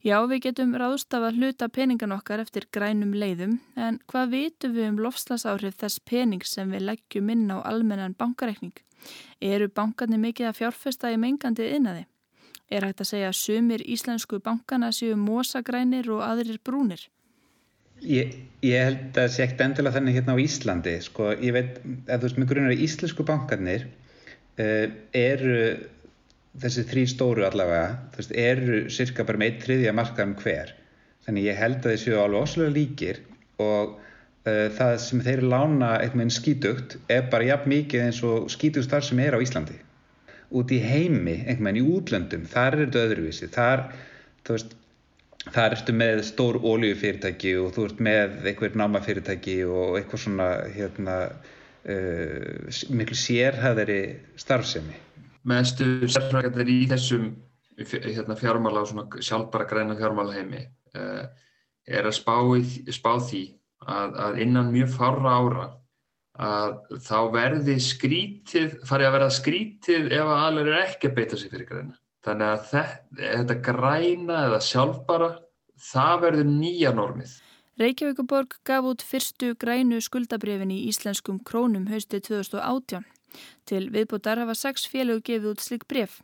[0.08, 5.00] Já, við getum ráðstafa hluta peningan okkar eftir grænum leiðum, en hvað vitum við um
[5.04, 8.72] lofslasáhrif þess pening sem við leggjum inn á almennan bankareikning?
[9.43, 12.06] Eru bankarnir mikið að fjárfesta í mengandi innaði?
[12.72, 17.04] Er hægt að segja að sumir íslensku bankana séu mosagrænir og aðrir brúnir?
[18.00, 18.32] Ég,
[18.63, 20.96] ég held að það sé ekkert endilega þannig hérna á Íslandi.
[21.04, 25.60] Sko, ég veit, ef þú veist með grunar að íslensku bankarnir uh, eru
[26.62, 30.74] þessi þrý stóru allavega, veist, eru cirka bara með eitt triðja markaðum hver.
[31.28, 33.20] Þannig ég held að þeir séu alveg óslulega líkir
[33.63, 38.93] og uh, það sem þeir lána eitthvað skítugt er bara jafn mikið eins og skítugt
[38.93, 39.78] þar sem er á Íslandi.
[40.58, 43.50] Út í heimi, einhvern veginn í útlöndum, þar er þetta öðruvísi.
[43.52, 43.84] Þar,
[44.48, 44.78] veist,
[45.52, 51.17] þar ertu með stór ólíufyrirtæki og þú ert með einhver námafyrirtæki og eitthvað svona hérna,
[51.91, 54.02] uh, miklu sérhæðari
[54.39, 55.04] starfsemi.
[55.47, 57.27] Meðstu sérfrækjandir í þessum
[57.77, 60.63] hérna, fjármála og sjálfbara græna fjármála heimi
[60.97, 61.27] uh,
[61.88, 62.36] er að spá,
[62.91, 63.43] spá því
[63.86, 65.67] að, að innan mjög fára ára
[66.38, 71.39] að þá verði skrítið, farið að verða skrítið ef að alveg er ekki að beita
[71.39, 71.97] sig fyrir græna.
[72.27, 75.29] Þannig að þetta, þetta græna eða sjálfbara,
[75.89, 77.36] það verður nýja normið.
[77.77, 83.05] Reykjavíkuborg gaf út fyrstu grænu skuldabrefin í íslenskum krónum haustið 2018.
[83.67, 86.21] Til viðbútar hafa sex félög gefið út slik bref.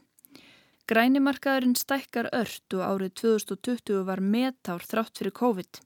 [0.87, 5.79] Grænimarkaðurinn stækkar ört og árið 2020 var metár þrátt fyrir COVID.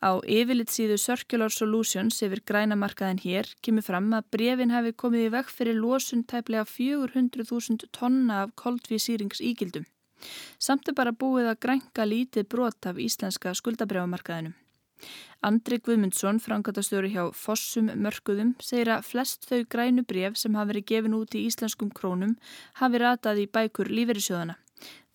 [0.00, 5.50] Á yfirlitsíðu Circular Solutions yfir grænamarkaðin hér kemur fram að brefin hafi komið í vekk
[5.52, 9.84] fyrir losun tæplega 400.000 tonna af koldvísýringsíkildum.
[10.60, 14.56] Samt er bara búið að grænka lítið brot af íslenska skuldabrjámarkaðinum.
[15.40, 20.88] Andri Guðmundsson, frangatastjóri hjá Fossum mörkuðum, segir að flest þau grænu bref sem hafi verið
[20.90, 22.34] gefin út í íslenskum krónum
[22.80, 24.58] hafi ratað í bækur lífeyrissjóðana.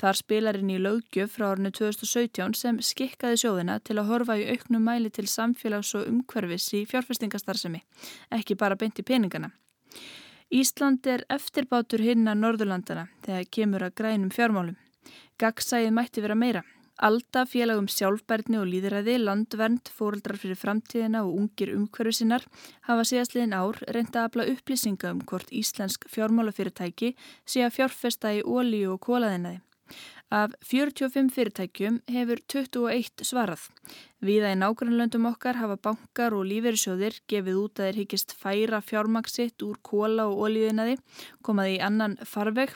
[0.02, 4.48] Þar spilar inn í löggjöf frá árinu 2017 sem skikkaði sjóðina til að horfa í
[4.52, 7.82] auknum mæli til samfélags og umhverfis í fjárfestingastarsemi,
[8.36, 9.54] ekki bara beint í peningana.
[10.54, 14.78] Ísland er eftirbátur hinna Norðurlandana þegar kemur að grænum fjármálum.
[15.42, 16.62] Gagsæðið mætti vera meira.
[17.04, 22.46] Alda félagum sjálfbærni og líðræði, landvernd, fóreldrar fyrir framtíðina og ungir umhverfi sinnar
[22.88, 27.12] hafa síðastliðin ár reynda að afla upplýsinga um hvort íslensk fjármálafyrirtæki
[27.44, 29.60] sé að fjárfesta í ólíu og kólaðinaði.
[30.32, 33.68] Af 45 fyrirtækjum hefur 21 svarað.
[34.26, 39.62] Viða í nágrannlöndum okkar hafa bankar og lífeyrissjóðir gefið út að þeir higgist færa fjármaksitt
[39.62, 40.96] úr kóla og ólíðinaði,
[41.46, 42.74] komaði í annan farveg,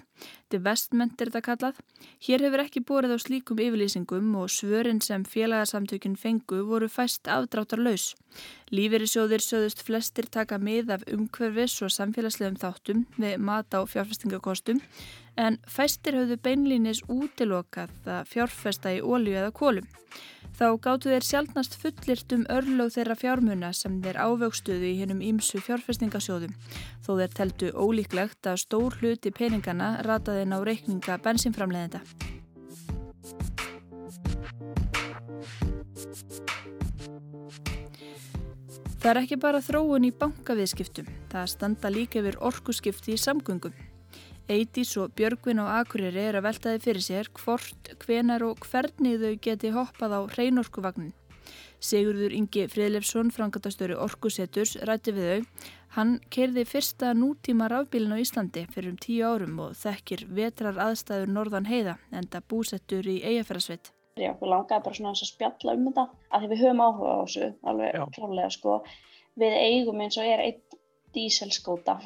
[0.53, 1.79] divestment er þetta kallað.
[2.27, 7.81] Hér hefur ekki borið á slíkum yfirlýsingum og svörin sem félagasamtökun fengu voru fæst afdráttar
[7.81, 8.11] laus.
[8.69, 14.83] Lífeyrissjóðir söðust flestir taka mið af umhverfis og samfélagslegum þáttum við mat á fjárfestingakostum
[15.39, 19.87] en fæstir höfðu beinlínis útilokað að fjárfesta í ólíu eða kólum.
[20.59, 25.61] Þá gáttu þeir sjálfnast fullirt um örlög þeirra fjármuna sem þeir ávöxtuðu í hennum ímsu
[25.63, 26.51] fjárfestingasjóðum,
[26.99, 32.03] þó þeir teltu ólíklegt að stór hluti peningana rataði ná reikninga bensinframleðenda.
[38.99, 43.71] Það er ekki bara þróun í bankaviðskiptum, það standa líka yfir orkuskipti í samgöngum.
[44.49, 49.33] Eidís og Björgvin og Akureyri er að veltaði fyrir sér hvort, hvenar og hvernig þau
[49.45, 51.11] geti hoppað á hreinorkuvagnin.
[51.79, 55.67] Sigurður Ingi Fridlefsson, frangatastöru Orkuseturs, rætti við þau.
[55.95, 61.29] Hann kerði fyrsta nútíma rafbílin á Íslandi fyrir um tíu árum og þekkir vetrar aðstæður
[61.35, 63.91] norðan heiða enda búsettur í eigafærasveit.
[64.17, 67.17] Já, við langaði bara svona að spjalla um þetta að því við höfum áhuga á
[67.21, 68.79] þessu, alveg klálega sko.
[69.39, 70.81] Við eigum eins og er einn
[71.13, 71.99] díselskóta.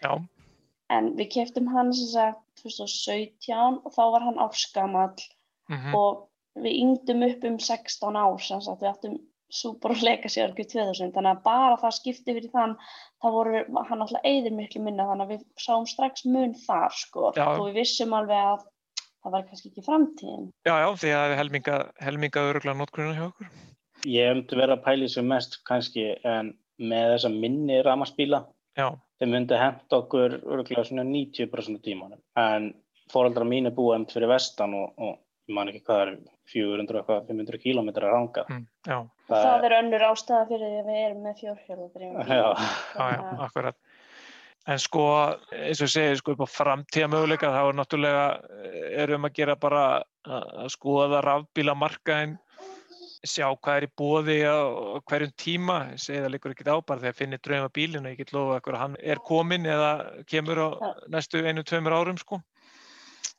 [0.00, 0.16] Já
[0.92, 5.16] en við keftum hann sem sagt 2017 og þá var hann árskamall
[5.68, 5.94] mm -hmm.
[5.94, 6.28] og
[6.62, 9.18] við yngdum upp um 16 ár sem sagt við ættum
[9.48, 12.72] Super Legacy árið 2000 þannig að bara það skipti fyrir þann
[13.22, 17.30] þá voru hann alltaf eðir miklu minna þannig að við sáum strax mun þar sko
[17.36, 17.46] já.
[17.46, 18.64] og við vissum alveg að
[19.22, 23.26] það var kannski ekki framtíðin Já, já, því að við helminga, helmingaðu öruglega notgrunna hjá
[23.28, 23.50] okkur
[24.06, 28.42] Ég hef um verið að pæli sem mest kannski en með þessa minni ramaspíla
[28.76, 28.88] Já.
[29.20, 32.20] Þeim myndi henda okkur örgulega svona 90% tímanum.
[32.36, 32.74] En
[33.12, 35.14] fóraldra mín er búið emt fyrir vestan og, og
[35.46, 36.14] ég man ekki hvað er
[36.50, 41.02] 400 eitthvað 500 kílometrar ranga mm, það, það er önnur ástæða fyrir því að við
[41.04, 42.48] erum með fjórhjörður já,
[42.96, 43.78] já, já, akkurat.
[44.66, 45.02] En sko,
[45.54, 48.24] eins og ég segi, sko upp á framtíða möguleika þá er náttúrulega
[49.04, 49.82] erum að gera bara
[50.26, 52.34] að skoða rafbílamarkaðin
[53.24, 54.58] sjá hvað er í bóði á
[55.08, 58.60] hverjum tíma, ég segi það líkur ekkit ábar þegar finnir drauma bílinu, ég get lofa
[58.60, 59.90] að hann er komin eða
[60.28, 60.68] kemur á
[61.12, 62.40] næstu einu, tveimur árum sko.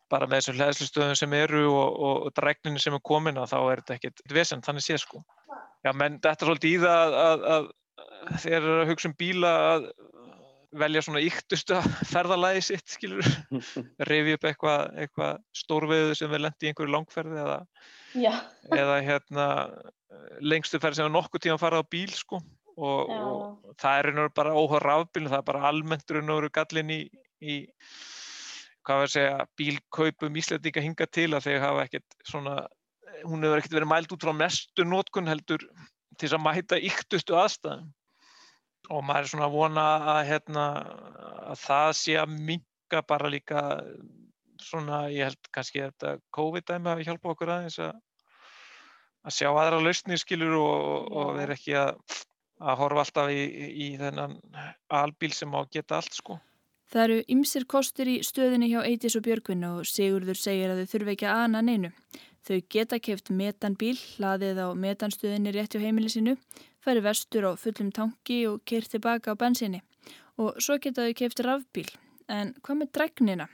[0.07, 3.57] Bara með þessum hlæðslustöðum sem eru og, og, og dregninu sem er komin að þá
[3.59, 5.23] er þetta ekkit vesend, þannig sé sko.
[5.83, 7.67] Já, menn þetta er svolítið í það að, að,
[8.37, 9.89] að að hugsa um bíla að
[10.75, 11.77] velja svona yktustu
[12.11, 13.27] ferðalagi sitt, skilur
[14.09, 17.57] revi upp eitthvað eitthva stórveðu sem við lendi í einhverju langferði eða,
[18.75, 19.47] eða hérna
[20.43, 22.41] lengstu ferð sem er nokkuð tíma að fara á bíl sko.
[22.77, 26.99] Og, og það er einhverju bara óhör rafbíl það er bara almennt einhverju gallin í,
[27.41, 27.55] í
[28.85, 32.59] hvað verður að segja bílkaupum íslendinga hinga til að þeir hafa ekkert svona
[33.25, 35.65] hún hefur ekkert verið mælt út frá mestu nótkun heldur
[36.21, 37.89] til að mæta yktustu aðstæðum
[38.89, 40.65] og maður er svona að vona að, hérna,
[41.51, 43.63] að það sé að minga bara líka
[44.63, 47.93] svona, ég held kannski að þetta COVID-dæmi hafi hjálpað okkur aðeins að,
[49.27, 51.99] að sjá aðra lausnir skilur og, og vera ekki að,
[52.63, 53.41] að horfa alltaf í,
[53.87, 54.37] í þennan
[55.01, 56.39] albíl sem á að geta allt sko.
[56.87, 60.91] Það eru ymsir kostur í stöðinni hjá Eitis og Björgvin og Sigurður segir að þau
[60.93, 61.91] þurfa ekki að ana neinu.
[62.47, 66.37] Þau geta keft metanbíl, hlaðið á metanstöðinni rétt hjá heimili sinu,
[66.87, 69.81] færi vestur á fullum tanki og keirt tilbaka á bensinni
[70.39, 71.89] og svo geta þau keift rafbíl.
[72.29, 73.47] En hvað með dregnina?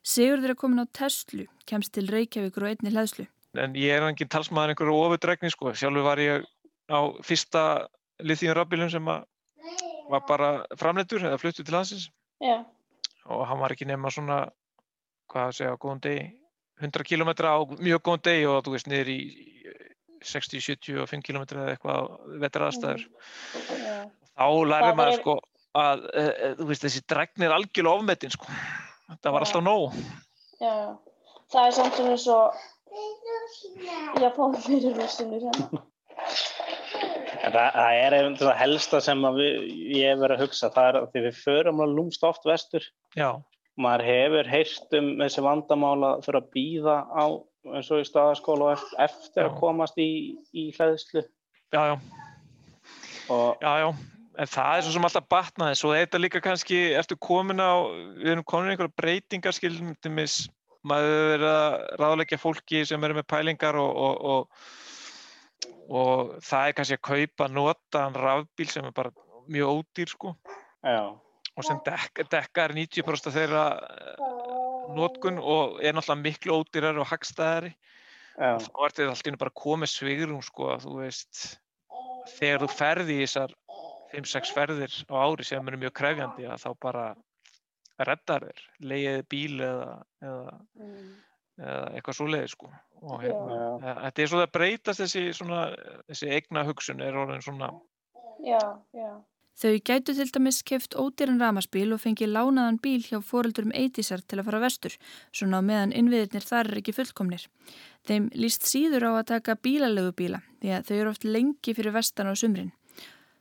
[0.00, 3.26] Sigurður er komin á Tesla, kemst til Reykjavíkur og einni hlæðslu.
[3.60, 5.74] En ég er enginn talsmaður einhverju ofurdregni sko.
[5.76, 6.46] Sjálfur var ég
[6.90, 7.64] á fyrsta
[8.24, 12.08] lithium rafbílum sem var bara framleitur eða fluttu til hansins.
[12.40, 12.64] Já.
[13.30, 14.42] Og hann var ekki nema svona
[15.30, 16.24] hvað segja, á góðum degi
[16.80, 19.20] 100 km á mjög góðum degi og þú veist niður í
[20.22, 22.10] 60, 75 km eða eitthvað
[22.42, 23.96] vetra aðstæður Já.
[24.36, 25.36] þá lærir maður er- sko
[25.80, 28.50] að e, e, þú veist þessi dregn er algjörlega ofmetin sko
[29.10, 29.94] þetta var alltaf nóg
[30.60, 30.74] Já,
[31.52, 32.38] það er samt svona svo,
[34.20, 35.84] já, fáðu fyrir rúsinur hérna.
[37.40, 39.54] En það, það er einhvern það helsta sem að við,
[39.96, 42.84] ég hef verið að hugsa, það er að því við förum að lúmst oft vestur.
[43.16, 43.30] Já.
[43.80, 47.24] Maður hefur heyrt um þessi vandamála fyrir að býða á
[47.68, 50.10] eins og í staðaskóla og eftir, eftir að komast í,
[50.56, 51.24] í hlæðslu.
[51.74, 51.96] Já, já.
[53.30, 53.88] Og, já, já,
[54.42, 57.84] en það er svo sem alltaf batnaði, svo er þetta líka kannski eftir komin á,
[58.18, 60.42] við erum komin í einhverja breytingar skilum, til mis,
[60.86, 66.78] maður verið að ráðleggja fólki sem eru með pælingar og, og, og, og það er
[66.78, 69.12] kannski að kaupa notaðan rafbíl sem er bara
[69.50, 70.34] mjög ódýr sko
[70.86, 71.02] já.
[71.12, 73.64] og sem dek, dekkar 90% af þeirra
[74.96, 77.74] notkun og er náttúrulega miklu ódýrar og hagstæðari.
[78.40, 78.54] Já.
[78.56, 81.40] og þá ertu alltaf bara komið svigrum sko að þú veist
[82.38, 83.56] þegar þú ferði í þessar
[84.14, 87.04] 5-6 ferðir á ári sem eru mjög krefjandi að þá bara
[88.08, 89.90] reddar þér, leiðið bíl eða,
[90.24, 90.54] eða,
[91.60, 92.70] eða eitthvað svoleiði sko.
[93.00, 95.60] Og hérna, ja, þetta er svo að breytast þessi svona,
[96.08, 97.70] þessi eigna hugsun er orðin svona
[98.40, 98.60] Já,
[98.96, 99.10] já.
[99.60, 104.38] Þau gætu til dæmis keft ódýran ramaspíl og fengið lánaðan bíl hjá foreldurum eitísar til
[104.40, 104.94] að fara vestur,
[105.36, 107.44] svona á meðan innviðirnir þar er ekki fullkomnir.
[108.08, 111.96] Þeim líst síður á að taka bílalegu bíla, því að þau eru oft lengi fyrir
[111.98, 112.72] vestan á sumrin.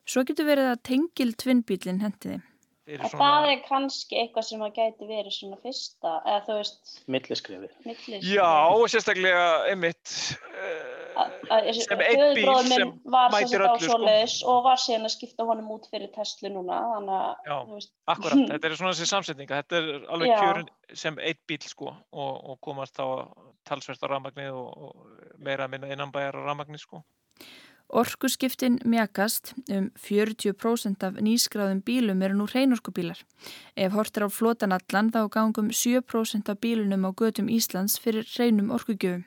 [0.10, 2.46] Svo getur verið að tengil tvinnbílinn hendi þeim.
[2.90, 7.76] En það er kannski eitthvað sem að gæti verið svona fyrsta, eða þú veist, milliskrifið.
[8.26, 10.89] Já, og sérstaklega einmitt sem
[11.50, 14.54] einn bíl Föðurbróðir sem minn var sagt á öllu sko.
[14.54, 18.78] og var síðan að skipta honum út fyrir Tesla núna, þannig að, akkurat, þetta er
[18.82, 20.40] svona þessi samsetninga, þetta er alveg Já.
[20.42, 23.06] kjörin sem einn bíl sko og, og komast þá
[23.70, 27.04] talsvert á rafmagnið og, og meira að minna innanbæjar á rafmagnið sko.
[27.90, 33.18] Orkuskiptin mjakast um 40% af nýskráðum bílum eru nú hreinorkubílar.
[33.74, 38.30] Ef hort er á flotan allan þá gangum 7% af bílunum á götum Íslands fyrir
[38.30, 39.26] hreinum orkugjöfum.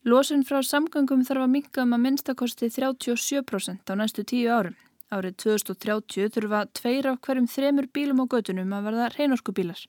[0.00, 4.76] Losun frá samgangum þarf að minka um að minnstakosti 37% á næstu tíu árum.
[5.12, 9.82] Árið 2030 þurfa tveir af hverjum þremur bílum á götunum að verða hreinorkubílar.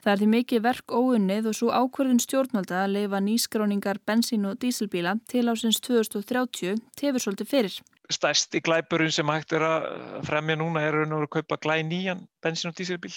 [0.00, 4.56] Það er því mikið verk óunnið og svo ákverðin stjórnvalda að leifa nýskráningar bensín- og
[4.62, 7.76] dísilbíla til ásins 2030 tefur svolítið fyrir.
[8.08, 12.80] Stærsti glæpurinn sem hægt er að fremja núna er að kaupa glæ nýjan bensín og
[12.80, 13.12] dísilbíl.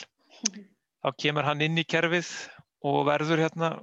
[1.04, 2.28] Þá kemur hann inn í kerfið
[2.84, 3.76] og verður hérna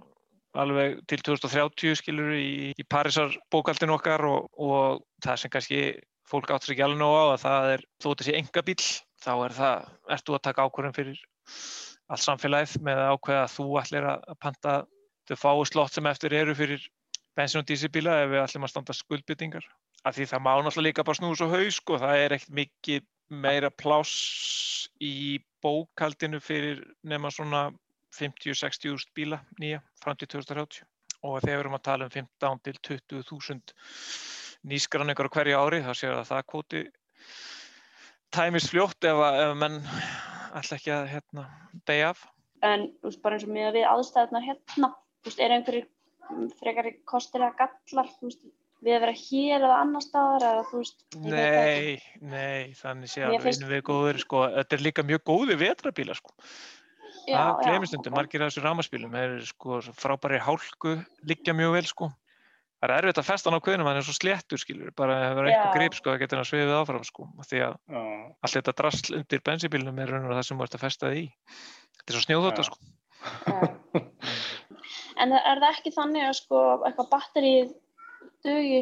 [0.59, 5.83] alveg til 2030 skilur í, í Parísar bókaldin okkar og, og það sem kannski
[6.31, 8.81] fólk áttur ekki alveg nóg á að það er þó þetta sé enga bíl,
[9.23, 11.21] þá er það, ert þú að taka ákvörðum fyrir
[12.11, 14.75] allt samfélagið með að ákveða að þú ætlir að að panta
[15.31, 16.87] þau fáu slott sem eftir eru fyrir
[17.39, 19.67] bensin og dísibíla ef við ætlum að standa skuldbyttingar.
[20.09, 23.07] Af því það má náttúrulega líka bara snús og haus sko, það er ekkert mikið
[23.31, 27.69] meira pláss í bókaldinu fyrir nema svona
[28.17, 30.83] 50-60 úrst bíla nýja fram til 2030
[31.21, 32.77] og þegar við erum að tala um 15 til
[33.21, 33.75] 20.000
[34.71, 36.83] nýskranningar á hverju ári þá séu að það kvóti
[38.35, 39.81] tæmis fljótt ef, að, ef menn
[40.61, 41.47] ætla ekki að hérna,
[41.89, 42.25] degja af.
[42.67, 44.91] en veist, bara eins og með við aðstæðunar hérna,
[45.27, 45.87] veist, er einhverjir
[46.61, 48.43] frekari kostir eða gallar, veist,
[48.81, 50.85] við að vera hér eða annar staðar eða.
[51.25, 56.17] Nei, nei, þannig sé alveg finnst- við góður, sko, þetta er líka mjög góði vetrabíla,
[56.17, 56.37] sko.
[57.31, 60.97] Já, það já, glemist undir, margir af þessu ramaspílum er sko frábæri hálku,
[61.31, 62.11] liggja mjög vel, sko.
[62.81, 65.35] Það er erfitt að festa hann á kveðnum, hann er svo sléttur, skilur, bara ef
[65.35, 68.01] það er eitthvað grip, sko, það getur hann svifið áfram, sko, af því að Já.
[68.41, 71.27] allt þetta drasl undir bensínbílunum er raun og það sem ert að festa þig í.
[72.01, 72.79] Þetta er svo snjóðóta, sko.
[75.21, 77.73] En er það ekki þannig að sko eitthvað batterið
[78.47, 78.81] dugi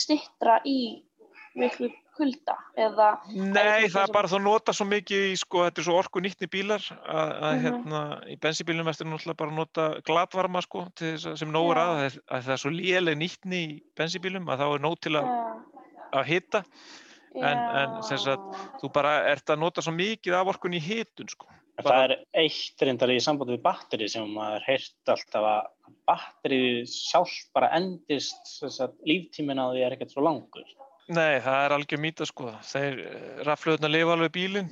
[0.00, 0.78] stittra í
[1.58, 5.86] miklu kulda eða Nei, það er bara þú nota svo mikið í, sko, þetta er
[5.86, 7.62] svo orku nýttni bílar að, að Mhm.
[7.66, 11.70] hérna, í bensínbílunum eftir náttúrulega bara að nota glatvarma, sko, til þess að, sem nóg
[11.72, 11.84] er Já.
[11.84, 15.16] að, að, að það er svo léleg nýttni í bensínbílum að þá er nóg til
[15.16, 15.32] að,
[16.12, 16.62] að hita,
[17.34, 21.28] en, en sem sagt, þú bara ert að nota svo mikið af orkun í hitun,
[21.32, 21.48] sko.
[21.80, 26.58] En það er eitt reyndar í sambandi við batteri sem maður heyrt alltaf að batteri
[26.84, 28.60] sjálf bara endist
[29.08, 30.68] líftímin á því er ekkert svo langur.
[31.10, 32.52] Nei, það er algjör mýta, sko.
[32.66, 33.00] Þeir
[33.48, 34.70] raflöðuna lifa alveg bílinn.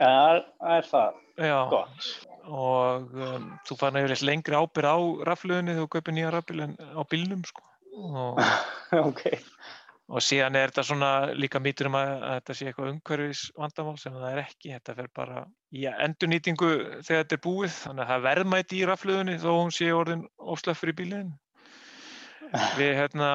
[0.00, 1.20] Ja, það er, það.
[1.40, 1.56] Já.
[1.72, 2.10] Gott.
[2.50, 6.76] Og um, þú fann yfirleitt lengri ábyrð á raflöðunni þegar þú kaupir nýja rafbíl en
[6.76, 7.64] á bílnum, sko.
[8.00, 8.40] Og,
[9.08, 9.22] ok.
[10.10, 13.96] og síðan er þetta svona líka mýtur um að, að þetta sé eitthvað umhverfis vandamál
[14.00, 16.70] sem það er ekki, þetta fer bara í endurnýtingu
[17.06, 20.24] þegar þetta er búið þannig að það er verðmæti í rafluðunni þó hún sé orðin
[20.38, 21.34] óslöffur í bílinn
[22.78, 23.30] við hérna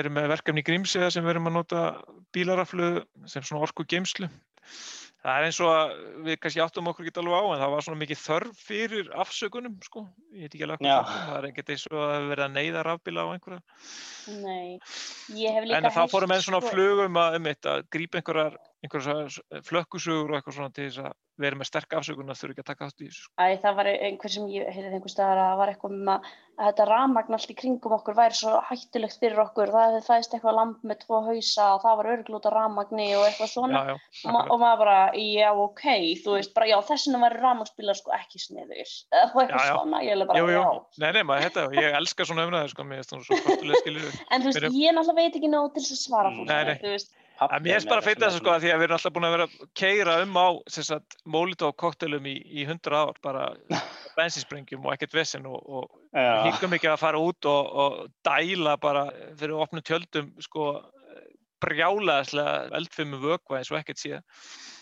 [0.00, 1.82] erum með verkefni í Grímsiða sem við erum að nota
[2.36, 4.28] bílarafluð sem svona orku geimslu
[5.18, 5.92] það er eins og að
[6.26, 9.78] við kannski áttum okkur ekki alveg á en það var svona mikið þörf fyrir afsökunum
[9.84, 10.94] sko, ég heit ekki alveg Já.
[10.94, 13.60] hvað það er ekkert eins og að það hefur verið að neyða rafbíla á einhverja.
[14.44, 14.78] Nei,
[15.42, 18.20] ég hef líka en þá heyrt, fórum enn svona sko- flugum að, um að grípa
[18.20, 22.54] einhverjar, einhverjar flökkusugur og eitthvað svona til þess að vera með sterk afsökun að þurfa
[22.54, 23.32] ekki að taka átt í þessu sko.
[23.38, 26.20] Æ, það var einhver sem ég heyrði einhver staðar að það var eitthvað um að,
[26.58, 30.34] að þetta rafmagn allt í kringum okkur væri svo hættulegt fyrir okkur, það hefði fæðist
[30.34, 33.78] eitthvað lamp með tvo hausa og það var örglúta rafmagni og eitthvað svona.
[33.78, 35.84] Já, já, ma og maður bara, já ok,
[36.24, 38.82] þú veist bara, já þessuna væri rafmagsbílar sko ekki sniður
[39.14, 40.58] eða eitthvað Já, svona, ég er bara, jú, jú.
[40.58, 40.66] já.
[41.04, 43.22] Nei, nei, maður, þetta, ég elska svona umræðu sko, mér finnst hún
[46.98, 48.98] svo að að mér finnst bara að feita þessu sko að því að við erum
[48.98, 50.48] alltaf búin að vera að keira um á
[51.36, 53.48] mólito koktelum í, í 100 ár bara
[54.18, 55.90] bensinsprengjum og ekkert vesen og, og
[56.48, 59.08] hingum ekki að fara út og, og dæla bara
[59.38, 60.72] fyrir opnum tjöldum sko
[61.62, 64.26] brjálaðislega eldfimmu vökva eins og ekkert síðan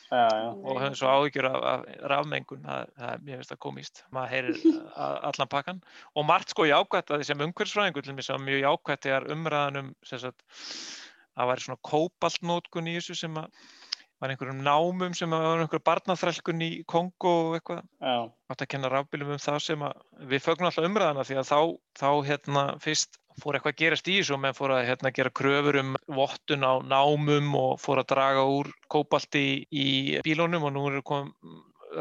[0.06, 0.50] Já, já.
[0.54, 1.80] og höfum svo áhyggjur af, af
[2.12, 4.60] rafmengun, það, það, mér finnst það komist maður heyrir
[5.30, 5.80] allan pakkan
[6.14, 9.80] og margt sko jákvætt að því sem umhverfisfræðingur til mér sem mjög jákvætt þegar umræðan
[9.80, 10.46] um sem sagt,
[11.36, 13.50] að væri svona kóbaltnótkun í þessu sem að
[14.20, 17.82] var einhverjum námum sem að var einhver barnaþrælkun í Kongo og eitthvað.
[18.00, 21.60] Átt að kenna rafbílum um það sem að við fögnum alltaf umræðana því að þá,
[22.00, 25.80] þá hérna fyrst fór eitthvað að gerast í þessu menn fór að hérna, gera kröfur
[25.82, 29.88] um vottun á námum og fór að draga úr kóbalti í, í
[30.24, 31.34] bílónum og nú eru kom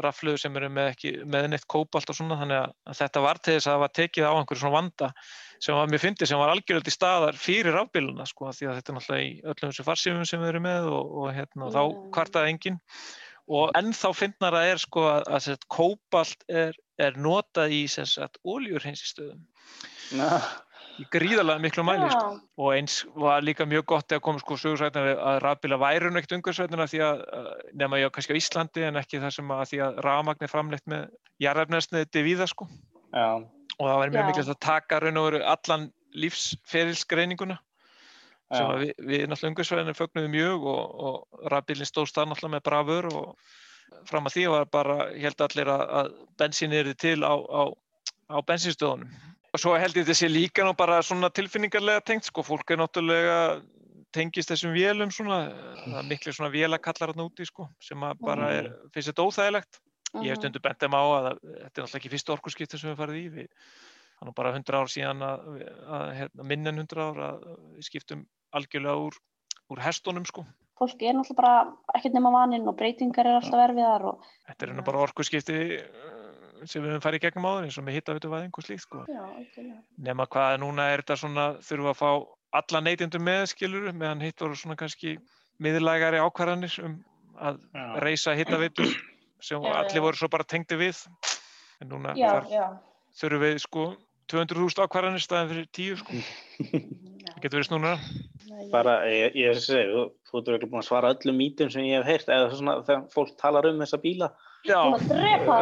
[0.04, 3.40] rafluður sem eru með, ekki, með neitt kóbalt og svona þannig að, að þetta var
[3.40, 5.10] til þess að það var tekið á einhverju svona vanda
[5.56, 8.92] sem var mjög fyndið sem var algjörlega til staðar fyrir rafbíluna sko því að þetta
[8.92, 11.82] er náttúrulega í öllum þessu farsífum sem við erum með og, og hérna, þá
[12.16, 12.80] kvartaði enginn.
[13.56, 18.08] Og ennþá fyndnara er sko að, að sem sagt, kóbalt er, er notað í sem
[18.10, 19.44] sagt óljurheinsistöðum
[21.00, 22.28] í gríðarlega miklu mæli sko.
[22.62, 26.86] og eins var líka mjög gott að koma sko sögursvætina að rafbíla væru neitt umhverfisvætina
[26.88, 27.50] því að að-
[27.82, 30.86] nema ég kannski á Íslandi en ekki þar sem að því að rafmagn er framleitt
[30.86, 32.68] með jarðefnesniði víða sko
[33.12, 33.36] Já.
[33.36, 37.58] og það væri mjög mikilvægt að taka raun og veru allan lífsferilsgreininguna
[38.54, 38.72] sem Já.
[38.72, 43.08] að við, við náttúrulega umhverfisvæðinu fögnuðum mjög og, og rafbílinn stóðst það náttúrulega með brafur
[43.12, 43.36] og
[44.06, 47.62] fram að því var bara, held allir að, að bensín er til á, á,
[48.30, 49.10] á bensinstöðunum.
[49.56, 53.36] Og svo held ég þessi líka nú bara svona tilfinningarlega tengt, sko, fólk er náttúrulega
[54.12, 55.38] tengist þessum vélum svona,
[55.80, 59.78] það er miklu svona vélakallar hann úti, sko, sem að bara er, finnst þetta óþægilegt.
[60.20, 60.42] Ég hef Mhm.
[60.42, 63.24] stundu bent þeim á að þetta er náttúrulega ekki fyrstu orkuskipti sem við farið í,
[63.32, 63.48] við,
[64.28, 65.48] nú bara 100 ár síðan að,
[65.88, 67.48] að hérna, minna en 100 ár að
[67.78, 69.16] við skiptum algjörlega úr,
[69.72, 70.44] úr hestunum, sko.
[70.76, 74.74] Fólk er náttúrulega bara ekkert nema vaninn og breytingar er alltaf erfiðar og Þetta er
[74.76, 76.15] nú bara orkuskipti uh,
[76.70, 79.02] sem við höfum farið í gegnum áður eins og með hittavitu væðingu og slíkt sko.
[80.08, 82.10] Nema hvað núna er þetta svona, þurfum að fá
[82.60, 85.16] alla neytendur með skilur meðan hitt voru svona kannski
[85.62, 86.96] miðlægari ákvarðanir um
[87.36, 87.86] að Já.
[88.04, 88.86] reysa hittavitu
[89.44, 91.02] sem Já, allir voru svo bara tengdi við.
[91.82, 92.66] En núna Já, þarf- já.
[93.20, 93.86] þurfum við sko
[94.32, 96.22] 200.000 ákvarðanir staðin fyrir 10 sko.
[97.26, 97.92] Það getur verið snúna.
[98.72, 101.98] Bara, ég, ég segi, þú, þú ert örugglega búin að svara öllum mítum sem ég
[102.00, 104.28] hef heyrt, eða svona þegar fólk talar um þessa bíla.
[104.66, 105.56] Búin að drepa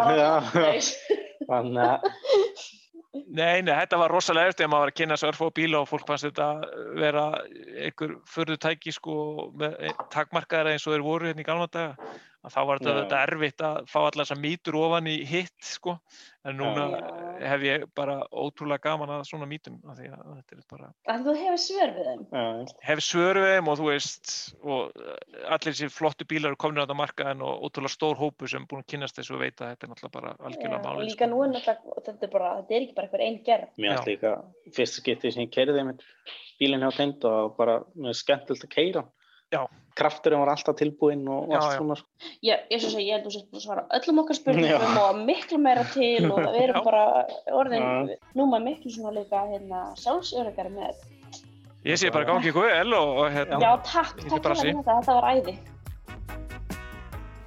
[1.58, 2.10] að,
[3.34, 5.88] Nei, nei, þetta var rosalega eftir að maður var að kynna þessu örfó bíla og
[5.90, 6.46] fólk fannst þetta
[6.98, 7.24] vera
[7.86, 9.14] einhver förðu tæki sko
[9.60, 9.76] með
[10.14, 11.94] takmarkaðara eins og þeir voru hérna í gamla daga
[12.44, 12.98] að þá var þetta, Já.
[13.00, 15.94] þetta erfitt að fá allar þessar mýtur ofan í hitt sko
[16.44, 16.84] en núna
[17.40, 21.22] hef ég bara ótrúlega gaman að svona mýtum af því að þetta er bara Að
[21.24, 22.66] þú hefur svör við þeim.
[22.90, 25.00] hef svör við þeim og þú veist og
[25.56, 28.68] allir þessi flottu bílar eru komin á þetta markaðin og ótrúlega stór hópu sem er
[28.68, 31.30] búin að kynast þessu og veit að þetta er náttúrulega bara algjörlega og málið líka
[31.32, 33.68] nú er náttúrulega, þetta er bara, þetta er ekki bara einhver einn gerð.
[33.80, 34.36] mér finnst líka,
[34.76, 36.06] fyrsta skiptið sem ég keiriði með
[36.60, 39.04] bílinn hjá teind og bara, mér finnst skemmtilegt að keira.
[39.54, 39.62] Já.
[39.94, 41.76] Krafturinn var alltaf tilbúinn og Já, allt já.
[41.78, 41.96] svona.
[42.00, 42.30] sko.
[42.42, 44.40] Ég, ég, svo segi, ég held að þú sést búin að svara öllum okkar Já.
[44.40, 46.84] spurningum og miklu meira til og við erum Já.
[46.88, 47.04] bara
[47.60, 48.16] orðin, Já.
[48.34, 51.04] nú maður miklu svona líka hérna, sjálfsöryggari með.
[51.84, 55.16] Ég sé bara gangi ykkur vel og, og hérna Já, takk, takk fyrir þetta, þetta
[55.20, 55.54] var æði.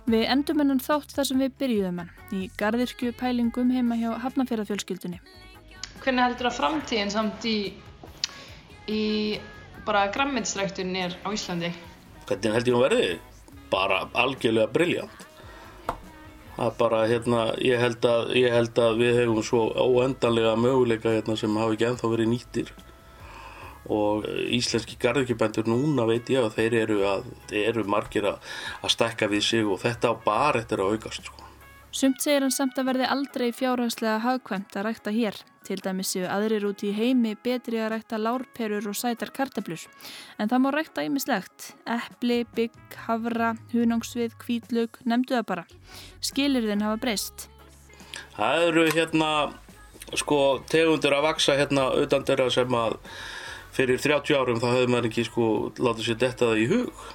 [0.08, 5.20] Við endum hennan þátt þar sem við byrjuðum hann í gardirkju pælingum heima hjá Hafnafjörðafjölskyldunni.
[6.00, 7.58] Hvernig heldur að framtíðin samt í,
[8.88, 9.02] í
[9.84, 11.74] bara grammitsræktun er á Íslandi?
[12.28, 13.12] Hvernig held ég hún verði?
[13.72, 15.24] Bara algjörlega briljant.
[16.58, 21.14] Það er bara, hérna, ég held að, ég held að við hefum svo óendanlega möguleika
[21.14, 22.76] hérna sem hafa ekki ennþá verið nýttir.
[23.88, 28.42] og íslenski garðurkjöpendur núna veit ég að þeir eru, að, eru margir að,
[28.84, 31.46] að stekka við sig og þetta á bara eftir að aukast sko.
[31.98, 35.38] Sumt segir hann samt að verði aldrei fjárhagslega hagkvæmt að rækta hér.
[35.66, 39.82] Til dæmis séu aðrir út í heimi betri að rækta lárperur og sætar kartablur.
[40.38, 41.72] En það má rækta ímislegt.
[41.90, 45.66] Eppli, bygg, havra, hunangsvið, kvítlug, nefndu það bara.
[46.22, 47.48] Skilirðin hafa breyst.
[48.38, 49.32] Það eru hérna
[50.14, 53.00] sko tegundur að vaksa hérna utan þeirra sem að
[53.74, 55.48] fyrir 30 árum þá hefur maður ekki sko
[55.82, 57.08] látið sér detta það í hug.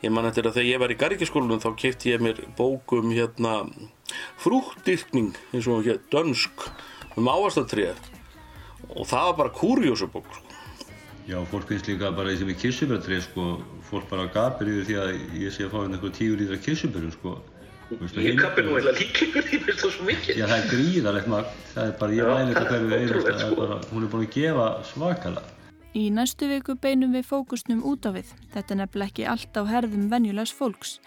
[0.00, 3.58] Ég man eftir að þegar ég var í gargiskólunum þá kipti ég mér bókum hérna
[4.40, 6.64] frúttdyrkning eins og hér dönsk
[7.20, 8.00] um ávastatrið
[8.96, 10.56] og það var bara kurjósubók sko.
[11.28, 13.46] Já, fólk finnst líka bara eins og með kissubjörntrið sko,
[13.90, 15.12] fólk bara gapir yfir því að
[15.44, 17.36] ég sé að fá hérna eitthvað tíu lítra kissubjörnum sko.
[18.22, 20.36] Ég kapir nú eða því finnst það svo mikið.
[20.40, 24.06] Já, það er gríðarlegt magn, það er bara, ég væli þetta hverju er bara, hún
[24.06, 25.59] er búin að gefa svakalega.
[25.90, 28.28] Í næstu viku beinum við fókusnum út á við.
[28.54, 31.00] Þetta nefnilega ekki allt á herðum venjulegs fólks.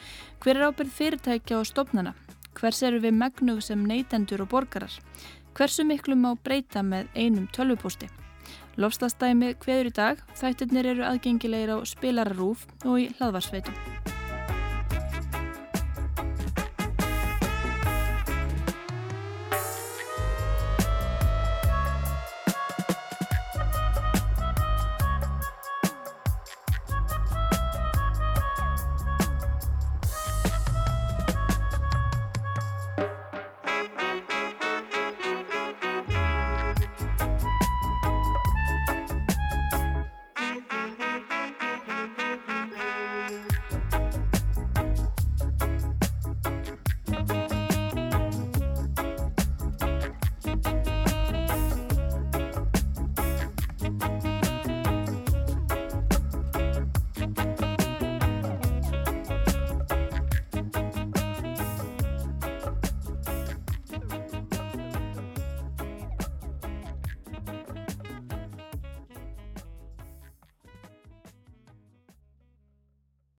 [0.43, 2.11] Hver er ábyrð fyrirtækja og stopnana?
[2.59, 4.91] Hvers eru við megnug sem neytendur og borgarar?
[5.55, 8.09] Hversu miklu má breyta með einum tölvupósti?
[8.75, 14.12] Lofslastæmi í dag, þættirnir eru aðgengilegir á spilararúf og í hlaðvarsveitum.